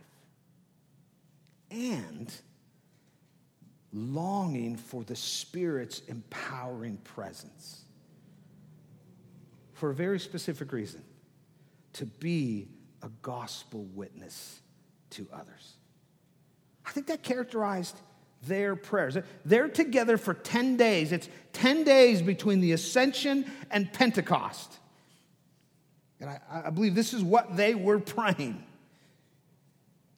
and 1.72 2.32
longing 3.92 4.76
for 4.76 5.02
the 5.04 5.16
Spirit's 5.16 6.00
empowering 6.08 6.98
presence. 6.98 7.80
for 9.72 9.90
a 9.90 9.94
very 9.94 10.20
specific 10.20 10.70
reason 10.70 11.02
to 11.92 12.06
be 12.06 12.68
a 13.02 13.08
gospel 13.22 13.84
witness 13.94 14.60
to 15.10 15.26
others. 15.32 15.74
I 16.86 16.90
think 16.90 17.06
that 17.08 17.22
characterized 17.22 17.96
their 18.44 18.74
prayers. 18.74 19.16
They're 19.44 19.68
together 19.68 20.16
for 20.16 20.34
10 20.34 20.76
days. 20.76 21.12
It's 21.12 21.28
10 21.52 21.84
days 21.84 22.22
between 22.22 22.60
the 22.60 22.72
ascension 22.72 23.50
and 23.70 23.92
Pentecost. 23.92 24.78
And 26.20 26.30
I, 26.30 26.40
I, 26.66 26.70
believe 26.70 26.94
this 26.94 27.14
is 27.14 27.22
what 27.22 27.56
they 27.56 27.74
were 27.74 27.98
praying, 27.98 28.64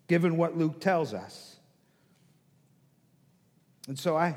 given 0.06 0.36
what 0.36 0.56
Luke 0.56 0.80
tells 0.80 1.14
us. 1.14 1.56
And 3.88 3.98
so 3.98 4.16
I, 4.16 4.36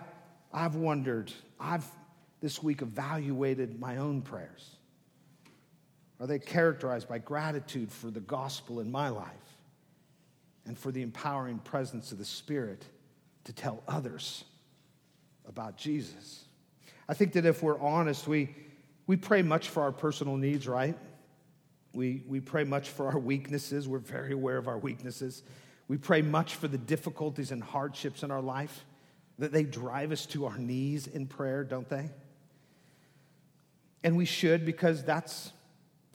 I've 0.54 0.76
wondered, 0.76 1.32
I've 1.60 1.86
this 2.42 2.62
week 2.62 2.82
evaluated 2.82 3.80
my 3.80 3.98
own 3.98 4.22
prayers. 4.22 4.77
Are 6.20 6.28
they 6.28 6.40
characterized 6.40 7.08
by 7.08 7.20
gratitude 7.20 7.92
for 7.92 8.10
the 8.10 8.20
gospel 8.20 8.80
in 8.80 8.92
my 8.92 9.10
life 9.10 9.28
and 10.66 10.78
for 10.78 10.92
the 10.92 11.02
empowering 11.02 11.60
presence 11.60 12.12
of 12.12 12.18
the 12.18 12.26
Spirit 12.26 12.84
to 13.44 13.54
tell 13.54 13.84
others 13.88 14.44
about 15.48 15.78
Jesus? 15.78 16.46
I 17.08 17.14
think 17.14 17.34
that 17.34 17.46
if 17.46 17.62
we're 17.62 17.80
honest, 17.80 18.28
we, 18.28 18.56
we 19.06 19.16
pray 19.16 19.42
much 19.42 19.70
for 19.70 19.84
our 19.84 19.92
personal 19.92 20.38
needs, 20.38 20.68
right? 20.68 20.98
We, 21.94 22.24
we 22.28 22.40
pray 22.40 22.64
much 22.64 22.90
for 22.90 23.08
our 23.08 23.20
weaknesses. 23.20 23.88
We're 23.88 24.00
very 24.00 24.34
aware 24.34 24.58
of 24.58 24.68
our 24.68 24.78
weaknesses. 24.78 25.44
We 25.88 25.98
pray 25.98 26.22
much 26.22 26.56
for 26.56 26.68
the 26.68 26.78
difficulties 26.78 27.52
and 27.52 27.64
hardships 27.64 28.24
in 28.24 28.32
our 28.32 28.42
life 28.42 28.86
that 29.40 29.52
they 29.52 29.64
drive 29.64 30.12
us 30.12 30.26
to 30.28 30.46
our 30.48 30.58
knees 30.58 31.08
in 31.08 31.28
prayer, 31.28 31.64
don't 31.64 31.88
they? 31.88 32.10
And 34.04 34.18
we 34.18 34.26
should 34.26 34.66
because 34.66 35.04
that's 35.04 35.52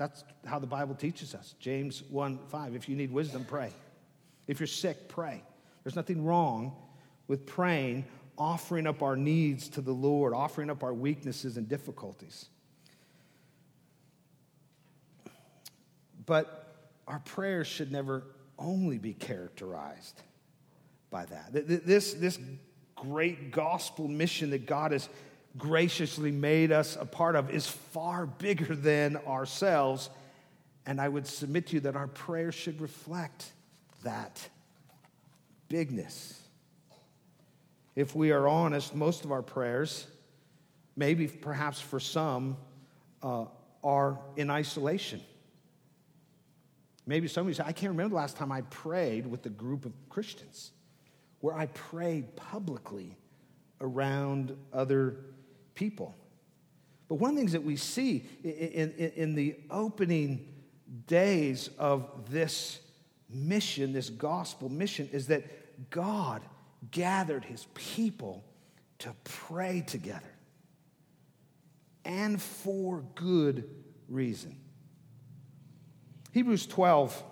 that's 0.02 0.24
how 0.44 0.58
the 0.58 0.66
Bible 0.66 0.96
teaches 0.96 1.32
us. 1.32 1.54
James 1.60 2.02
1 2.10 2.40
5. 2.48 2.74
If 2.74 2.88
you 2.88 2.96
need 2.96 3.12
wisdom, 3.12 3.44
pray. 3.44 3.70
If 4.48 4.58
you're 4.58 4.66
sick, 4.66 5.08
pray. 5.08 5.44
There's 5.84 5.94
nothing 5.94 6.24
wrong 6.24 6.74
with 7.28 7.46
praying, 7.46 8.04
offering 8.36 8.88
up 8.88 9.00
our 9.02 9.14
needs 9.16 9.68
to 9.70 9.80
the 9.80 9.92
Lord, 9.92 10.34
offering 10.34 10.70
up 10.70 10.82
our 10.82 10.92
weaknesses 10.92 11.56
and 11.56 11.68
difficulties. 11.68 12.46
But 16.26 16.74
our 17.06 17.20
prayers 17.20 17.68
should 17.68 17.92
never 17.92 18.24
only 18.58 18.98
be 18.98 19.12
characterized 19.14 20.20
by 21.10 21.26
that. 21.26 21.86
This, 21.86 22.14
this 22.14 22.40
great 22.96 23.52
gospel 23.52 24.08
mission 24.08 24.50
that 24.50 24.66
God 24.66 24.90
has 24.90 25.08
graciously 25.56 26.30
made 26.30 26.72
us 26.72 26.96
a 26.98 27.04
part 27.04 27.36
of 27.36 27.50
is 27.50 27.66
far 27.66 28.26
bigger 28.26 28.74
than 28.74 29.16
ourselves. 29.18 30.10
And 30.86 31.00
I 31.00 31.08
would 31.08 31.26
submit 31.26 31.68
to 31.68 31.74
you 31.74 31.80
that 31.80 31.96
our 31.96 32.08
prayers 32.08 32.54
should 32.54 32.80
reflect 32.80 33.52
that 34.02 34.48
bigness. 35.68 36.40
If 37.94 38.14
we 38.14 38.32
are 38.32 38.48
honest, 38.48 38.94
most 38.94 39.24
of 39.24 39.32
our 39.32 39.42
prayers, 39.42 40.06
maybe 40.96 41.28
perhaps 41.28 41.80
for 41.80 42.00
some, 42.00 42.56
uh, 43.22 43.44
are 43.84 44.18
in 44.36 44.50
isolation. 44.50 45.20
Maybe 47.06 47.28
somebody 47.28 47.54
say, 47.54 47.64
I 47.66 47.72
can't 47.72 47.90
remember 47.90 48.10
the 48.10 48.16
last 48.16 48.36
time 48.36 48.52
I 48.52 48.62
prayed 48.62 49.26
with 49.26 49.44
a 49.46 49.50
group 49.50 49.84
of 49.84 49.92
Christians 50.08 50.70
where 51.40 51.54
I 51.54 51.66
prayed 51.66 52.36
publicly 52.36 53.16
around 53.80 54.56
other 54.72 55.16
people. 55.74 56.14
But 57.08 57.16
one 57.16 57.30
of 57.30 57.36
the 57.36 57.40
things 57.40 57.52
that 57.52 57.62
we 57.62 57.76
see 57.76 58.26
in, 58.42 58.92
in, 58.96 59.12
in 59.16 59.34
the 59.34 59.56
opening 59.70 60.48
days 61.06 61.70
of 61.78 62.30
this 62.30 62.80
mission, 63.28 63.92
this 63.92 64.10
gospel 64.10 64.68
mission, 64.68 65.08
is 65.12 65.26
that 65.28 65.90
God 65.90 66.42
gathered 66.90 67.44
his 67.44 67.66
people 67.74 68.44
to 69.00 69.14
pray 69.24 69.82
together 69.86 70.32
and 72.04 72.40
for 72.40 73.04
good 73.14 73.68
reason. 74.08 74.56
Hebrews 76.32 76.66
12, 76.66 77.22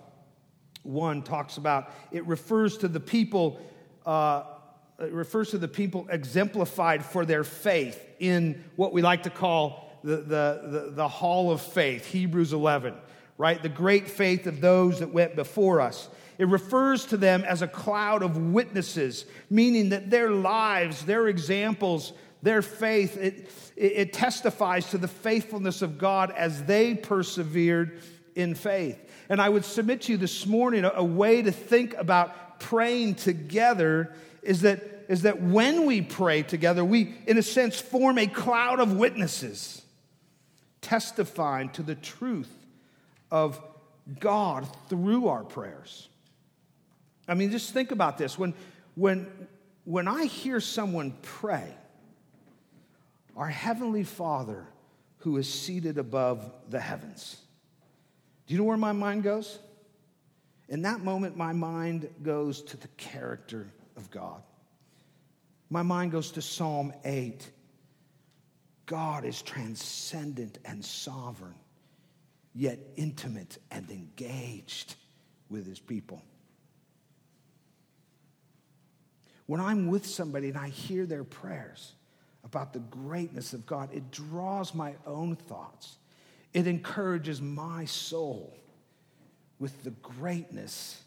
1 0.83 1.23
talks 1.23 1.57
about, 1.57 1.91
it 2.11 2.25
refers 2.27 2.77
to 2.77 2.87
the 2.87 2.99
people 2.99 3.59
uh, 4.05 4.43
it 5.03 5.13
refers 5.13 5.51
to 5.51 5.57
the 5.57 5.67
people 5.67 6.07
exemplified 6.09 7.03
for 7.05 7.25
their 7.25 7.43
faith 7.43 8.03
in 8.19 8.63
what 8.75 8.93
we 8.93 9.01
like 9.01 9.23
to 9.23 9.29
call 9.29 9.99
the, 10.03 10.17
the, 10.17 10.61
the, 10.63 10.91
the 10.93 11.07
hall 11.07 11.51
of 11.51 11.61
faith, 11.61 12.05
Hebrews 12.05 12.53
11, 12.53 12.95
right? 13.37 13.61
The 13.61 13.69
great 13.69 14.09
faith 14.09 14.47
of 14.47 14.61
those 14.61 14.99
that 14.99 15.11
went 15.13 15.35
before 15.35 15.81
us. 15.81 16.09
It 16.37 16.47
refers 16.47 17.05
to 17.07 17.17
them 17.17 17.43
as 17.43 17.61
a 17.61 17.67
cloud 17.67 18.23
of 18.23 18.35
witnesses, 18.35 19.25
meaning 19.49 19.89
that 19.89 20.09
their 20.09 20.31
lives, 20.31 21.05
their 21.05 21.27
examples, 21.27 22.13
their 22.41 22.61
faith, 22.61 23.17
it, 23.17 23.49
it, 23.75 23.93
it 23.95 24.13
testifies 24.13 24.89
to 24.89 24.97
the 24.97 25.07
faithfulness 25.07 25.81
of 25.81 25.97
God 25.97 26.31
as 26.31 26.63
they 26.63 26.95
persevered 26.95 28.01
in 28.35 28.55
faith. 28.55 28.97
And 29.29 29.41
I 29.41 29.49
would 29.49 29.65
submit 29.65 30.01
to 30.03 30.13
you 30.13 30.17
this 30.17 30.45
morning 30.47 30.83
a, 30.83 30.91
a 30.95 31.03
way 31.03 31.41
to 31.41 31.51
think 31.51 31.93
about 31.95 32.59
praying 32.59 33.15
together 33.15 34.13
is 34.41 34.61
that, 34.61 34.90
is 35.11 35.23
that 35.23 35.41
when 35.41 35.85
we 35.85 36.01
pray 36.01 36.41
together, 36.41 36.85
we, 36.85 37.13
in 37.27 37.37
a 37.37 37.43
sense, 37.43 37.77
form 37.77 38.17
a 38.17 38.27
cloud 38.27 38.79
of 38.79 38.95
witnesses 38.95 39.81
testifying 40.79 41.67
to 41.71 41.83
the 41.83 41.95
truth 41.95 42.49
of 43.29 43.61
God 44.21 44.65
through 44.87 45.27
our 45.27 45.43
prayers. 45.43 46.07
I 47.27 47.33
mean, 47.33 47.51
just 47.51 47.73
think 47.73 47.91
about 47.91 48.17
this. 48.17 48.39
When, 48.39 48.53
when, 48.95 49.27
when 49.83 50.07
I 50.07 50.27
hear 50.27 50.61
someone 50.61 51.13
pray, 51.21 51.67
our 53.35 53.49
Heavenly 53.49 54.05
Father 54.05 54.65
who 55.17 55.35
is 55.35 55.53
seated 55.53 55.97
above 55.97 56.49
the 56.69 56.79
heavens, 56.79 57.35
do 58.47 58.53
you 58.53 58.59
know 58.61 58.65
where 58.65 58.77
my 58.77 58.93
mind 58.93 59.23
goes? 59.23 59.59
In 60.69 60.83
that 60.83 61.01
moment, 61.01 61.35
my 61.35 61.51
mind 61.51 62.07
goes 62.23 62.61
to 62.61 62.77
the 62.77 62.87
character 62.95 63.67
of 63.97 64.09
God. 64.09 64.41
My 65.71 65.83
mind 65.83 66.11
goes 66.11 66.31
to 66.31 66.41
Psalm 66.41 66.93
8. 67.05 67.49
God 68.87 69.23
is 69.23 69.41
transcendent 69.41 70.59
and 70.65 70.83
sovereign, 70.83 71.55
yet 72.53 72.77
intimate 72.97 73.57
and 73.71 73.89
engaged 73.89 74.95
with 75.49 75.65
his 75.65 75.79
people. 75.79 76.21
When 79.45 79.61
I'm 79.61 79.87
with 79.87 80.05
somebody 80.05 80.49
and 80.49 80.57
I 80.57 80.67
hear 80.67 81.05
their 81.05 81.23
prayers 81.23 81.93
about 82.43 82.73
the 82.73 82.79
greatness 82.79 83.53
of 83.53 83.65
God, 83.65 83.93
it 83.93 84.11
draws 84.11 84.75
my 84.75 84.95
own 85.05 85.37
thoughts. 85.37 85.95
It 86.53 86.67
encourages 86.67 87.41
my 87.41 87.85
soul 87.85 88.57
with 89.57 89.83
the 89.83 89.91
greatness 89.91 91.01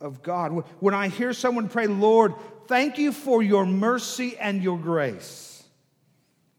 of 0.00 0.22
God. 0.22 0.64
When 0.80 0.94
I 0.94 1.08
hear 1.08 1.32
someone 1.32 1.68
pray, 1.68 1.86
Lord, 1.86 2.34
thank 2.66 2.98
you 2.98 3.12
for 3.12 3.42
your 3.42 3.66
mercy 3.66 4.36
and 4.38 4.62
your 4.62 4.78
grace 4.78 5.64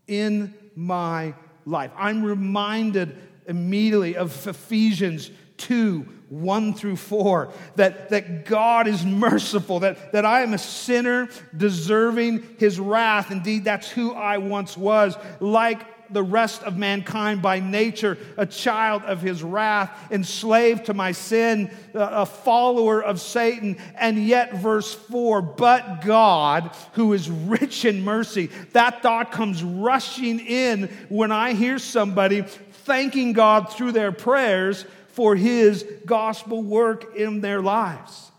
in 0.08 0.54
my 0.76 1.34
life, 1.66 1.92
I'm 1.96 2.24
reminded 2.24 3.16
immediately 3.48 4.16
of 4.16 4.48
Ephesians 4.48 5.32
2 5.58 6.06
1 6.30 6.76
through 6.76 6.96
4 6.96 7.52
that, 7.76 8.10
that 8.10 8.46
God 8.46 8.88
is 8.88 9.04
merciful, 9.04 9.80
that, 9.80 10.12
that 10.12 10.26
I 10.26 10.42
am 10.42 10.54
a 10.54 10.60
sinner 10.60 11.28
deserving 11.58 12.58
his 12.60 12.80
wrath. 12.80 13.32
Indeed, 13.32 13.64
that's 13.64 13.90
who 13.90 14.14
I 14.14 14.38
once 14.38 14.78
was. 14.78 15.18
Like 15.40 15.82
the 16.12 16.24
rest 16.24 16.64
of 16.64 16.78
mankind 16.78 17.42
by 17.42 17.60
nature, 17.60 18.18
a 18.38 18.46
child 18.46 19.04
of 19.04 19.22
his 19.22 19.44
wrath, 19.44 19.92
enslaved 20.12 20.86
to 20.86 20.94
my 20.94 21.12
sin, 21.12 21.70
a 21.94 22.26
follower 22.26 23.04
of 23.04 23.22
Satan. 23.22 23.78
And 23.96 24.26
yet, 24.26 24.56
verse 24.56 24.94
4, 24.94 25.42
but 25.42 26.02
God, 26.02 26.72
who 26.94 27.14
is 27.14 27.30
rich 27.30 27.86
in 27.86 28.04
mercy, 28.04 28.48
that 28.74 29.02
thought 29.02 29.32
comes 29.32 29.64
rushing 29.64 30.40
in 30.40 30.90
when 31.10 31.32
I 31.32 31.54
hear 31.54 31.80
somebody 31.80 32.42
thanking 32.42 33.34
God 33.34 33.72
through 33.72 33.92
their 33.92 34.12
prayers 34.12 34.86
for 35.10 35.36
his 35.36 35.86
gospel 36.06 36.64
work 36.64 37.16
in 37.16 37.42
their 37.42 37.62
lives. 37.62 38.32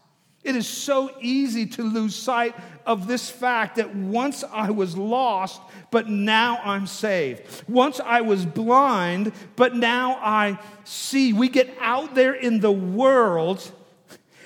It 0.42 0.56
is 0.56 0.66
so 0.66 1.11
easy 1.20 1.66
to 1.66 1.83
lose 1.83 2.14
sight 2.14 2.54
of 2.87 3.06
this 3.06 3.28
fact 3.28 3.76
that 3.76 3.94
once 3.94 4.42
I 4.42 4.70
was 4.70 4.96
lost, 4.96 5.61
but 5.90 6.09
now 6.09 6.61
I'm 6.64 6.87
saved. 6.87 7.42
Once 7.68 8.00
I 8.00 8.20
was 8.20 8.46
blind, 8.46 9.33
but 9.57 9.74
now 9.74 10.18
I 10.20 10.59
see. 10.85 11.33
We 11.33 11.48
get 11.48 11.74
out 11.81 12.14
there 12.14 12.35
in 12.35 12.61
the 12.61 12.72
world 12.72 13.70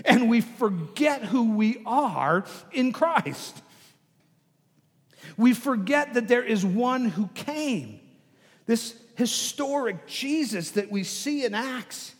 and 0.04 0.28
we 0.28 0.40
forget 0.40 1.24
who 1.24 1.52
we 1.54 1.82
are 1.86 2.44
in 2.72 2.92
Christ. 2.92 3.62
We 5.36 5.52
forget 5.52 6.14
that 6.14 6.28
there 6.28 6.44
is 6.44 6.64
one 6.64 7.06
who 7.06 7.28
came. 7.28 8.00
This 8.66 8.94
historic 9.16 10.06
Jesus 10.06 10.72
that 10.72 10.90
we 10.90 11.04
see 11.04 11.44
in 11.44 11.54
Acts, 11.54 12.14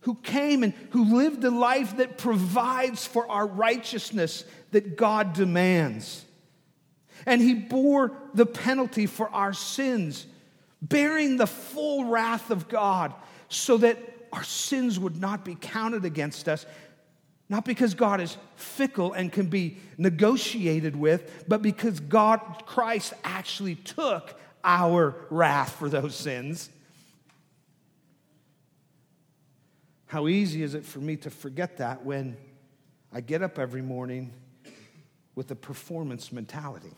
who 0.00 0.14
came 0.16 0.62
and 0.62 0.72
who 0.90 1.16
lived 1.16 1.44
a 1.44 1.50
life 1.50 1.96
that 1.96 2.18
provides 2.18 3.06
for 3.06 3.28
our 3.30 3.46
righteousness 3.46 4.44
that 4.70 4.96
God 4.96 5.32
demands. 5.32 6.24
And 7.28 7.42
he 7.42 7.52
bore 7.52 8.12
the 8.32 8.46
penalty 8.46 9.04
for 9.04 9.28
our 9.28 9.52
sins, 9.52 10.26
bearing 10.80 11.36
the 11.36 11.46
full 11.46 12.06
wrath 12.06 12.50
of 12.50 12.68
God, 12.68 13.12
so 13.50 13.76
that 13.76 13.98
our 14.32 14.42
sins 14.42 14.98
would 14.98 15.20
not 15.20 15.44
be 15.44 15.54
counted 15.54 16.06
against 16.06 16.48
us. 16.48 16.64
Not 17.50 17.66
because 17.66 17.92
God 17.92 18.22
is 18.22 18.38
fickle 18.56 19.12
and 19.12 19.30
can 19.30 19.46
be 19.46 19.76
negotiated 19.98 20.96
with, 20.96 21.44
but 21.46 21.60
because 21.60 22.00
God, 22.00 22.40
Christ, 22.64 23.12
actually 23.22 23.74
took 23.74 24.40
our 24.64 25.14
wrath 25.28 25.72
for 25.72 25.90
those 25.90 26.14
sins. 26.14 26.70
How 30.06 30.28
easy 30.28 30.62
is 30.62 30.72
it 30.72 30.86
for 30.86 31.00
me 31.00 31.16
to 31.16 31.28
forget 31.28 31.76
that 31.76 32.06
when 32.06 32.38
I 33.12 33.20
get 33.20 33.42
up 33.42 33.58
every 33.58 33.82
morning 33.82 34.32
with 35.34 35.50
a 35.50 35.54
performance 35.54 36.32
mentality, 36.32 36.94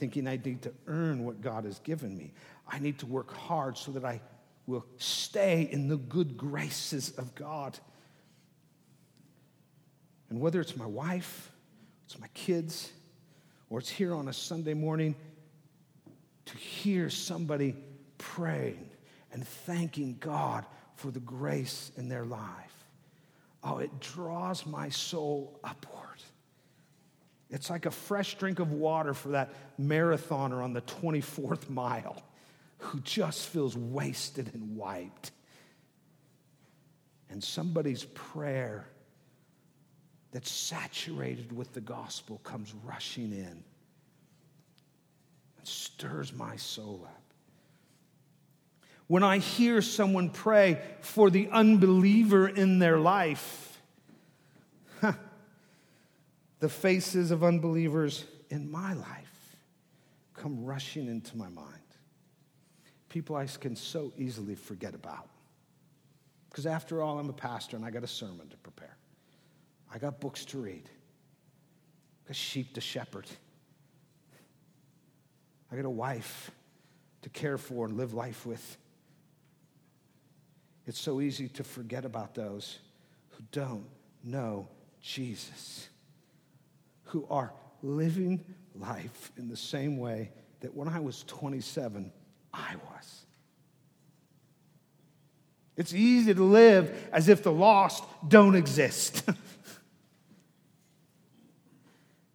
thinking 0.00 0.26
I 0.26 0.40
need 0.42 0.62
to 0.62 0.72
earn 0.86 1.24
what 1.24 1.42
God 1.42 1.64
has 1.64 1.78
given 1.80 2.16
me. 2.16 2.32
I 2.66 2.78
need 2.78 2.98
to 3.00 3.06
work 3.06 3.32
hard 3.32 3.76
so 3.76 3.92
that 3.92 4.04
I 4.04 4.20
will 4.66 4.86
stay 4.96 5.68
in 5.70 5.88
the 5.88 5.98
good 5.98 6.36
graces 6.36 7.10
of 7.10 7.34
God. 7.34 7.78
And 10.30 10.40
whether 10.40 10.60
it's 10.60 10.76
my 10.76 10.86
wife, 10.86 11.52
it's 12.06 12.18
my 12.18 12.28
kids, 12.28 12.90
or 13.68 13.78
it's 13.78 13.90
here 13.90 14.14
on 14.14 14.28
a 14.28 14.32
Sunday 14.32 14.74
morning, 14.74 15.14
to 16.46 16.56
hear 16.56 17.10
somebody 17.10 17.76
praying 18.16 18.88
and 19.32 19.46
thanking 19.46 20.16
God 20.18 20.64
for 20.96 21.10
the 21.10 21.20
grace 21.20 21.92
in 21.96 22.08
their 22.08 22.24
life. 22.24 22.86
Oh, 23.62 23.78
it 23.78 24.00
draws 24.00 24.64
my 24.64 24.88
soul 24.88 25.60
upward. 25.62 26.09
It's 27.50 27.68
like 27.68 27.86
a 27.86 27.90
fresh 27.90 28.36
drink 28.36 28.60
of 28.60 28.72
water 28.72 29.12
for 29.12 29.30
that 29.30 29.52
marathoner 29.80 30.62
on 30.62 30.72
the 30.72 30.82
24th 30.82 31.68
mile 31.68 32.22
who 32.78 33.00
just 33.00 33.48
feels 33.48 33.76
wasted 33.76 34.54
and 34.54 34.76
wiped. 34.76 35.32
And 37.28 37.42
somebody's 37.42 38.04
prayer 38.04 38.86
that's 40.32 40.50
saturated 40.50 41.56
with 41.56 41.72
the 41.72 41.80
gospel 41.80 42.40
comes 42.44 42.72
rushing 42.84 43.32
in 43.32 43.64
and 45.58 45.64
stirs 45.64 46.32
my 46.32 46.56
soul 46.56 47.02
up. 47.04 47.16
When 49.08 49.24
I 49.24 49.38
hear 49.38 49.82
someone 49.82 50.30
pray 50.30 50.80
for 51.00 51.30
the 51.30 51.48
unbeliever 51.48 52.48
in 52.48 52.78
their 52.78 52.98
life, 52.98 53.69
the 56.60 56.68
faces 56.68 57.30
of 57.30 57.42
unbelievers 57.42 58.24
in 58.50 58.70
my 58.70 58.92
life 58.92 59.56
come 60.34 60.64
rushing 60.64 61.08
into 61.08 61.36
my 61.36 61.48
mind. 61.48 61.66
People 63.08 63.36
I 63.36 63.46
can 63.46 63.74
so 63.74 64.12
easily 64.16 64.54
forget 64.54 64.94
about. 64.94 65.28
Because 66.48 66.66
after 66.66 67.02
all, 67.02 67.18
I'm 67.18 67.28
a 67.28 67.34
pastor 67.34 67.76
and 67.76 67.84
I 67.84 67.90
got 67.90 68.04
a 68.04 68.08
sermon 68.08 68.48
to 68.48 68.56
prepare. 68.58 68.96
I 69.92 69.98
got 69.98 70.20
books 70.20 70.44
to 70.46 70.58
read. 70.58 70.88
I 72.24 72.28
got 72.28 72.36
sheep 72.36 72.74
to 72.74 72.80
shepherd. 72.80 73.26
I 75.72 75.76
got 75.76 75.84
a 75.84 75.90
wife 75.90 76.50
to 77.22 77.28
care 77.28 77.58
for 77.58 77.86
and 77.86 77.96
live 77.96 78.14
life 78.14 78.46
with. 78.46 78.76
It's 80.86 81.00
so 81.00 81.20
easy 81.20 81.48
to 81.48 81.64
forget 81.64 82.04
about 82.04 82.34
those 82.34 82.78
who 83.30 83.44
don't 83.52 83.86
know 84.24 84.68
Jesus, 85.00 85.88
who 87.10 87.26
are 87.30 87.52
living 87.82 88.44
life 88.74 89.32
in 89.36 89.48
the 89.48 89.56
same 89.56 89.98
way 89.98 90.30
that 90.60 90.74
when 90.74 90.88
I 90.88 91.00
was 91.00 91.24
27, 91.24 92.12
I 92.52 92.74
was. 92.76 93.24
It's 95.76 95.94
easy 95.94 96.34
to 96.34 96.42
live 96.42 97.08
as 97.12 97.28
if 97.28 97.42
the 97.42 97.52
lost 97.52 98.04
don't 98.28 98.54
exist. 98.54 99.28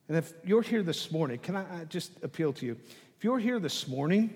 And 0.08 0.18
if 0.18 0.34
you're 0.44 0.62
here 0.62 0.84
this 0.84 1.12
morning, 1.12 1.40
can 1.40 1.56
I 1.56 1.86
just 1.86 2.12
appeal 2.24 2.54
to 2.54 2.66
you? 2.66 2.78
If 3.18 3.24
you're 3.24 3.40
here 3.40 3.60
this 3.60 3.88
morning, 3.88 4.36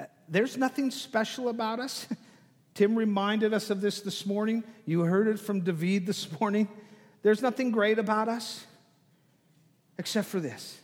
uh, 0.00 0.06
there's 0.28 0.56
nothing 0.56 0.90
special 0.90 1.48
about 1.48 1.78
us. 1.78 2.08
Tim 2.74 2.96
reminded 2.96 3.54
us 3.54 3.70
of 3.70 3.80
this 3.80 4.00
this 4.00 4.26
morning. 4.26 4.64
You 4.84 5.02
heard 5.02 5.28
it 5.28 5.38
from 5.38 5.60
David 5.60 6.06
this 6.06 6.40
morning. 6.40 6.66
There's 7.22 7.40
nothing 7.40 7.70
great 7.70 8.00
about 8.00 8.28
us 8.28 8.66
except 10.00 10.28
for 10.28 10.40
this. 10.40 10.80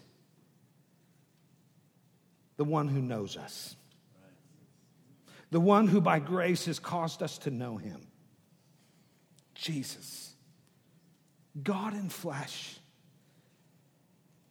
The 2.59 2.65
one 2.65 2.87
who 2.87 3.01
knows 3.01 3.39
us, 3.39 3.75
the 5.51 5.59
one 5.59 5.89
who 5.89 6.03
by 6.03 6.19
grace 6.19 6.67
has 6.67 6.79
caused 6.79 7.23
us 7.23 7.39
to 7.39 7.51
know 7.51 7.79
him. 7.79 8.07
Jesus, 9.55 10.35
God 11.63 11.95
in 11.95 12.11
flesh. 12.11 12.79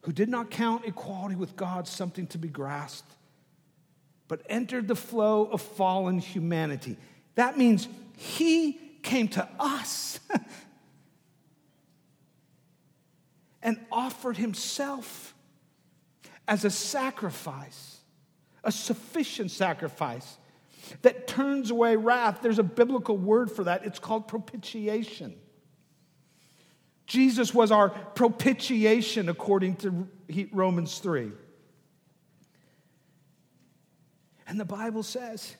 Who 0.02 0.12
did 0.12 0.28
not 0.28 0.50
count 0.50 0.84
equality 0.84 1.36
with 1.36 1.56
God 1.56 1.86
something 1.86 2.26
to 2.28 2.38
be 2.38 2.48
grasped, 2.48 3.12
but 4.26 4.40
entered 4.48 4.88
the 4.88 4.96
flow 4.96 5.46
of 5.46 5.62
fallen 5.62 6.18
humanity. 6.18 6.96
That 7.36 7.56
means 7.56 7.88
he 8.16 8.80
came 9.02 9.28
to 9.28 9.48
us 9.60 10.18
and 13.66 13.84
offered 13.90 14.36
himself 14.36 15.34
as 16.46 16.64
a 16.64 16.70
sacrifice, 16.70 17.98
a 18.62 18.70
sufficient 18.70 19.50
sacrifice 19.50 20.38
that 21.02 21.26
turns 21.26 21.72
away 21.72 21.96
wrath. 21.96 22.38
There's 22.40 22.60
a 22.60 22.62
biblical 22.62 23.18
word 23.18 23.50
for 23.50 23.64
that. 23.64 23.84
It's 23.84 23.98
called 23.98 24.28
propitiation. 24.28 25.34
Jesus 27.06 27.52
was 27.52 27.72
our 27.72 27.88
propitiation 27.88 29.28
according 29.28 29.76
to 29.76 30.08
Romans 30.52 31.00
3. 31.00 31.32
And 34.46 34.60
the 34.60 34.64
Bible 34.64 35.02
says 35.02 35.56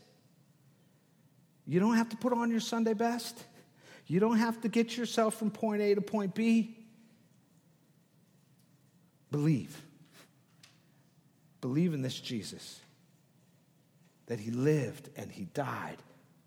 you 1.66 1.80
don't 1.80 1.96
have 1.96 2.10
to 2.10 2.16
put 2.16 2.32
on 2.32 2.52
your 2.52 2.60
Sunday 2.60 2.94
best. 2.94 3.44
You 4.06 4.20
don't 4.20 4.38
have 4.38 4.60
to 4.60 4.68
get 4.68 4.96
yourself 4.96 5.34
from 5.34 5.50
point 5.50 5.82
A 5.82 5.96
to 5.96 6.00
point 6.00 6.32
B. 6.32 6.85
Believe. 9.36 9.82
Believe 11.60 11.92
in 11.92 12.00
this 12.00 12.18
Jesus, 12.18 12.80
that 14.28 14.40
he 14.40 14.50
lived 14.50 15.10
and 15.14 15.30
he 15.30 15.44
died 15.52 15.98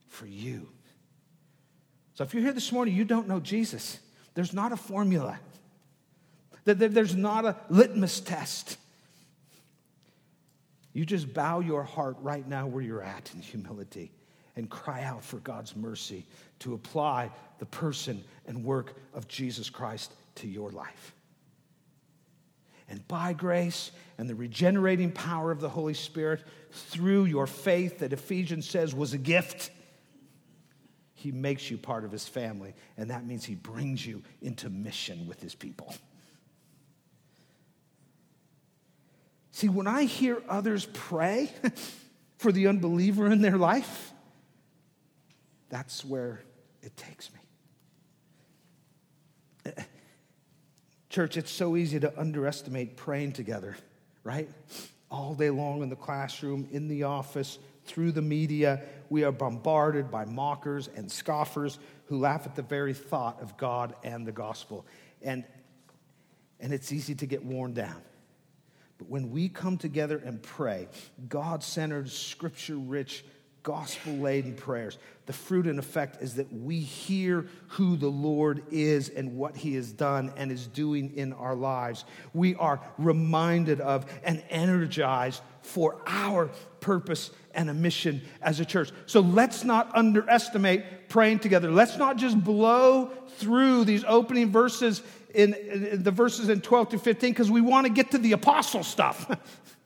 for 0.08 0.26
you. 0.26 0.68
So 2.16 2.24
if 2.24 2.34
you're 2.34 2.42
here 2.42 2.52
this 2.52 2.72
morning, 2.72 2.96
you 2.96 3.06
don't 3.06 3.28
know 3.28 3.40
Jesus. 3.40 4.00
There's 4.34 4.54
not 4.54 4.72
a 4.72 4.76
formula, 4.76 5.40
there's 6.66 7.16
not 7.16 7.46
a 7.46 7.58
litmus 7.70 8.22
test. 8.22 8.78
You 10.92 11.06
just 11.06 11.32
bow 11.32 11.60
your 11.60 11.84
heart 11.84 12.18
right 12.22 12.48
now 12.48 12.66
where 12.66 12.82
you're 12.82 13.04
at 13.04 13.30
in 13.36 13.42
humility 13.42 14.12
and 14.56 14.68
cry 14.68 15.04
out 15.04 15.24
for 15.24 15.38
God's 15.38 15.76
mercy 15.76 16.26
to 16.58 16.74
apply 16.74 17.30
the 17.60 17.68
person 17.68 18.24
and 18.48 18.64
work 18.66 18.96
of 19.14 19.28
Jesus 19.28 19.70
Christ 19.70 20.12
to 20.38 20.48
your 20.48 20.72
life. 20.72 21.14
And 22.90 23.08
by 23.08 23.34
grace 23.34 23.92
and 24.18 24.30
the 24.30 24.36
regenerating 24.36 25.12
power 25.12 25.52
of 25.52 25.62
the 25.62 25.70
Holy 25.70 25.94
Spirit, 25.94 26.44
through 26.72 27.26
your 27.26 27.48
faith 27.48 28.00
that 28.00 28.14
Ephesians 28.14 28.68
says 28.68 28.94
was 28.94 29.14
a 29.14 29.18
gift 29.18 29.72
he 31.20 31.34
makes 31.34 31.70
you 31.70 31.78
part 31.78 32.06
of 32.06 32.14
his 32.14 32.28
family, 32.28 32.74
and 32.96 33.10
that 33.10 33.26
means 33.26 33.44
he 33.44 33.56
brings 33.56 34.06
you 34.06 34.24
into 34.42 34.70
mission 34.70 35.28
with 35.28 35.42
his 35.42 35.54
people. 35.54 35.94
See, 39.52 39.68
when 39.68 39.86
I 39.86 40.04
hear 40.04 40.42
others 40.48 40.88
pray 40.94 41.52
for 42.38 42.54
the 42.54 42.68
unbeliever 42.68 43.30
in 43.30 43.42
their 43.42 43.58
life, 43.58 44.14
that's 45.68 46.06
where 46.06 46.40
it 46.82 46.96
takes 46.96 47.34
me. 47.34 47.39
Church, 51.20 51.36
it's 51.36 51.52
so 51.52 51.76
easy 51.76 52.00
to 52.00 52.18
underestimate 52.18 52.96
praying 52.96 53.34
together, 53.34 53.76
right? 54.24 54.48
All 55.12 55.34
day 55.34 55.50
long 55.50 55.84
in 55.84 55.90
the 55.90 55.98
classroom, 55.98 56.66
in 56.72 56.88
the 56.88 57.04
office, 57.04 57.60
through 57.84 58.14
the 58.14 58.22
media, 58.22 58.84
we 59.10 59.26
are 59.26 59.32
bombarded 59.34 60.10
by 60.10 60.24
mockers 60.24 60.88
and 60.96 61.12
scoffers 61.12 61.78
who 62.06 62.20
laugh 62.20 62.46
at 62.46 62.56
the 62.56 62.62
very 62.62 62.94
thought 62.94 63.42
of 63.42 63.58
God 63.58 63.96
and 64.02 64.26
the 64.26 64.32
gospel. 64.32 64.86
And, 65.22 65.44
and 66.62 66.72
it's 66.74 66.94
easy 66.94 67.16
to 67.16 67.26
get 67.26 67.44
worn 67.44 67.74
down. 67.74 68.02
But 68.98 69.10
when 69.10 69.30
we 69.30 69.50
come 69.50 69.78
together 69.78 70.22
and 70.24 70.42
pray, 70.42 70.88
God 71.28 71.64
centered, 71.64 72.10
scripture 72.10 72.78
rich, 72.78 73.26
gospel 73.70 74.14
laden 74.14 74.56
prayers, 74.56 74.98
the 75.28 75.34
fruit 75.34 75.68
and 75.68 75.78
effect 75.78 76.24
is 76.24 76.34
that 76.34 76.52
we 76.52 76.80
hear 76.80 77.46
who 77.68 77.98
the 77.98 78.10
Lord 78.10 78.64
is 78.72 79.10
and 79.10 79.38
what 79.38 79.56
he 79.56 79.76
has 79.76 79.92
done 79.92 80.34
and 80.38 80.52
is 80.52 80.66
doing 80.66 81.16
in 81.16 81.34
our 81.34 81.54
lives. 81.54 82.04
We 82.34 82.56
are 82.56 82.82
reminded 82.98 83.80
of 83.80 84.12
and 84.24 84.42
energized 84.50 85.44
for 85.62 86.02
our 86.08 86.48
purpose 86.80 87.30
and 87.54 87.70
a 87.70 87.76
mission 87.76 88.24
as 88.42 88.60
a 88.60 88.66
church. 88.66 88.90
So 89.06 89.20
let's 89.20 89.64
not 89.64 89.96
underestimate 89.96 91.08
praying 91.08 91.38
together. 91.38 91.70
Let's 91.70 91.96
not 91.96 92.18
just 92.18 92.44
blow 92.44 93.12
through 93.38 93.84
these 93.86 94.04
opening 94.08 94.52
verses 94.52 95.04
in, 95.36 96.00
the 96.02 96.10
verses 96.10 96.50
in 96.50 96.62
12 96.62 96.90
to 96.90 96.98
15 96.98 97.30
because 97.30 97.52
we 97.52 97.62
want 97.62 97.86
to 97.86 97.94
get 97.94 98.10
to 98.12 98.18
the 98.18 98.32
apostle 98.32 98.82
stuff. 98.82 99.30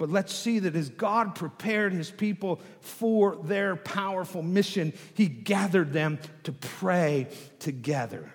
But 0.00 0.08
let's 0.08 0.34
see 0.34 0.60
that 0.60 0.74
as 0.74 0.88
God 0.88 1.34
prepared 1.34 1.92
his 1.92 2.10
people 2.10 2.62
for 2.80 3.36
their 3.36 3.76
powerful 3.76 4.42
mission, 4.42 4.94
he 5.12 5.26
gathered 5.26 5.92
them 5.92 6.18
to 6.44 6.52
pray 6.52 7.28
together. 7.58 8.32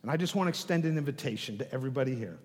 And 0.00 0.10
I 0.10 0.16
just 0.16 0.34
want 0.34 0.46
to 0.46 0.48
extend 0.48 0.86
an 0.86 0.96
invitation 0.96 1.58
to 1.58 1.70
everybody 1.70 2.14
here. 2.14 2.38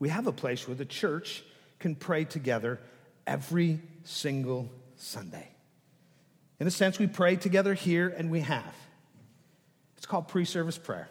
We 0.00 0.08
have 0.08 0.26
a 0.26 0.32
place 0.32 0.66
where 0.66 0.74
the 0.74 0.84
church 0.84 1.44
can 1.78 1.94
pray 1.94 2.24
together 2.24 2.80
every 3.24 3.78
single 4.02 4.68
Sunday. 4.96 5.46
In 6.58 6.66
a 6.66 6.72
sense, 6.72 6.98
we 6.98 7.06
pray 7.06 7.36
together 7.36 7.72
here, 7.72 8.08
and 8.08 8.32
we 8.32 8.40
have. 8.40 8.74
It's 9.96 10.06
called 10.06 10.26
pre 10.26 10.44
service 10.44 10.76
prayer. 10.76 11.08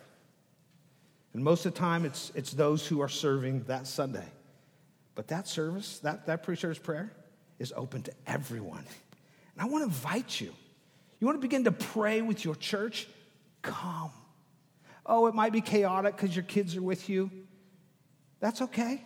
And 1.34 1.42
most 1.42 1.66
of 1.66 1.74
the 1.74 1.80
time, 1.80 2.04
it's, 2.04 2.34
it's 2.36 2.52
those 2.52 2.86
who 2.86 3.00
are 3.00 3.08
serving 3.08 3.64
that 3.68 3.88
Sunday. 3.88 4.28
But 5.18 5.30
that 5.30 5.48
service, 5.48 5.98
that, 6.02 6.28
that 6.28 6.44
pre 6.44 6.56
service 6.56 6.78
prayer, 6.78 7.12
is 7.58 7.74
open 7.76 8.04
to 8.04 8.14
everyone. 8.28 8.86
And 9.56 9.62
I 9.62 9.66
want 9.66 9.82
to 9.82 9.88
invite 9.88 10.40
you. 10.40 10.54
You 11.20 11.26
want 11.26 11.38
to 11.38 11.42
begin 11.42 11.64
to 11.64 11.72
pray 11.72 12.22
with 12.22 12.46
your 12.46 12.54
church? 12.54 13.08
Come. 13.64 14.12
Oh, 15.08 15.26
it 15.26 15.34
might 15.34 15.52
be 15.52 15.60
chaotic 15.60 16.16
because 16.16 16.36
your 16.36 16.44
kids 16.44 16.78
are 16.78 16.84
with 16.84 17.10
you. 17.10 17.32
That's 18.40 18.62
okay. 18.62 19.04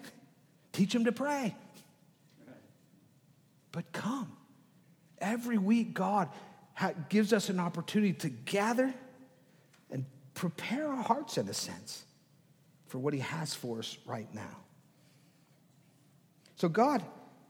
Teach 0.73 0.91
them 0.91 1.05
to 1.05 1.13
pray. 1.13 1.55
But 3.71 3.89
come. 3.93 4.35
Every 5.19 5.57
week, 5.57 5.93
God 5.93 6.27
gives 7.07 7.31
us 7.31 7.47
an 7.47 7.57
opportunity 7.57 8.11
to 8.11 8.27
gather 8.27 8.93
and 9.89 10.05
prepare 10.33 10.89
our 10.89 11.03
hearts, 11.03 11.37
in 11.37 11.47
a 11.47 11.53
sense, 11.53 12.03
for 12.87 12.99
what 12.99 13.13
He 13.13 13.21
has 13.21 13.53
for 13.53 13.79
us 13.79 13.97
right 14.05 14.27
now. 14.35 14.57
So 16.61 16.69
God, 16.69 17.03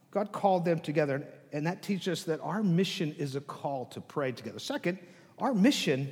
God 0.10 0.32
called 0.32 0.64
them 0.64 0.80
together, 0.80 1.28
and 1.52 1.68
that 1.68 1.84
teaches 1.84 2.20
us 2.20 2.24
that 2.28 2.40
our 2.40 2.64
mission 2.64 3.14
is 3.20 3.36
a 3.36 3.42
call 3.42 3.88
to 3.88 4.00
pray 4.00 4.32
together. 4.32 4.58
Second, 4.58 5.00
our 5.38 5.54
mission, 5.54 6.10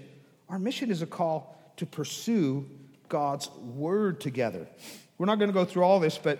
our 0.50 0.60
mission 0.60 0.92
is 0.92 1.02
a 1.02 1.06
call 1.06 1.58
to 1.78 1.86
pursue 1.86 2.70
God's 3.08 3.50
word 3.52 4.20
together. 4.20 4.68
We're 5.18 5.28
not 5.28 5.40
going 5.40 5.48
to 5.48 5.54
go 5.54 5.64
through 5.64 5.84
all 5.84 6.02
this, 6.02 6.18
but 6.18 6.40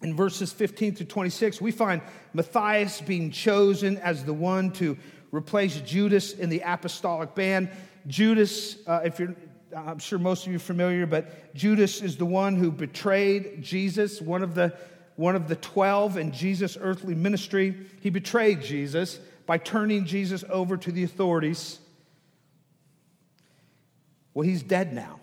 in 0.00 0.16
verses 0.16 0.54
15 0.54 0.94
to 0.94 1.04
26, 1.04 1.60
we 1.60 1.70
find 1.70 2.00
Matthias 2.32 3.02
being 3.02 3.30
chosen 3.30 3.98
as 3.98 4.24
the 4.24 4.32
one 4.32 4.72
to 4.72 4.96
replace 5.32 5.82
Judas 5.82 6.32
in 6.32 6.48
the 6.48 6.62
apostolic 6.64 7.34
band. 7.34 7.68
Judas, 8.06 8.78
uh, 8.86 9.02
if 9.04 9.18
you're, 9.18 9.36
I'm 9.76 9.98
sure 9.98 10.18
most 10.18 10.46
of 10.46 10.50
you 10.50 10.56
are 10.56 10.60
familiar, 10.60 11.04
but 11.04 11.54
Judas 11.54 12.00
is 12.00 12.16
the 12.16 12.24
one 12.24 12.56
who 12.56 12.70
betrayed 12.70 13.60
Jesus, 13.60 14.22
one 14.22 14.42
of 14.42 14.54
the 14.54 14.74
one 15.20 15.36
of 15.36 15.48
the 15.48 15.56
12 15.56 16.16
in 16.16 16.32
Jesus' 16.32 16.78
earthly 16.80 17.14
ministry. 17.14 17.76
He 18.00 18.08
betrayed 18.08 18.62
Jesus 18.62 19.20
by 19.44 19.58
turning 19.58 20.06
Jesus 20.06 20.44
over 20.48 20.78
to 20.78 20.90
the 20.90 21.04
authorities. 21.04 21.78
Well, 24.32 24.48
he's 24.48 24.62
dead 24.62 24.94
now. 24.94 25.20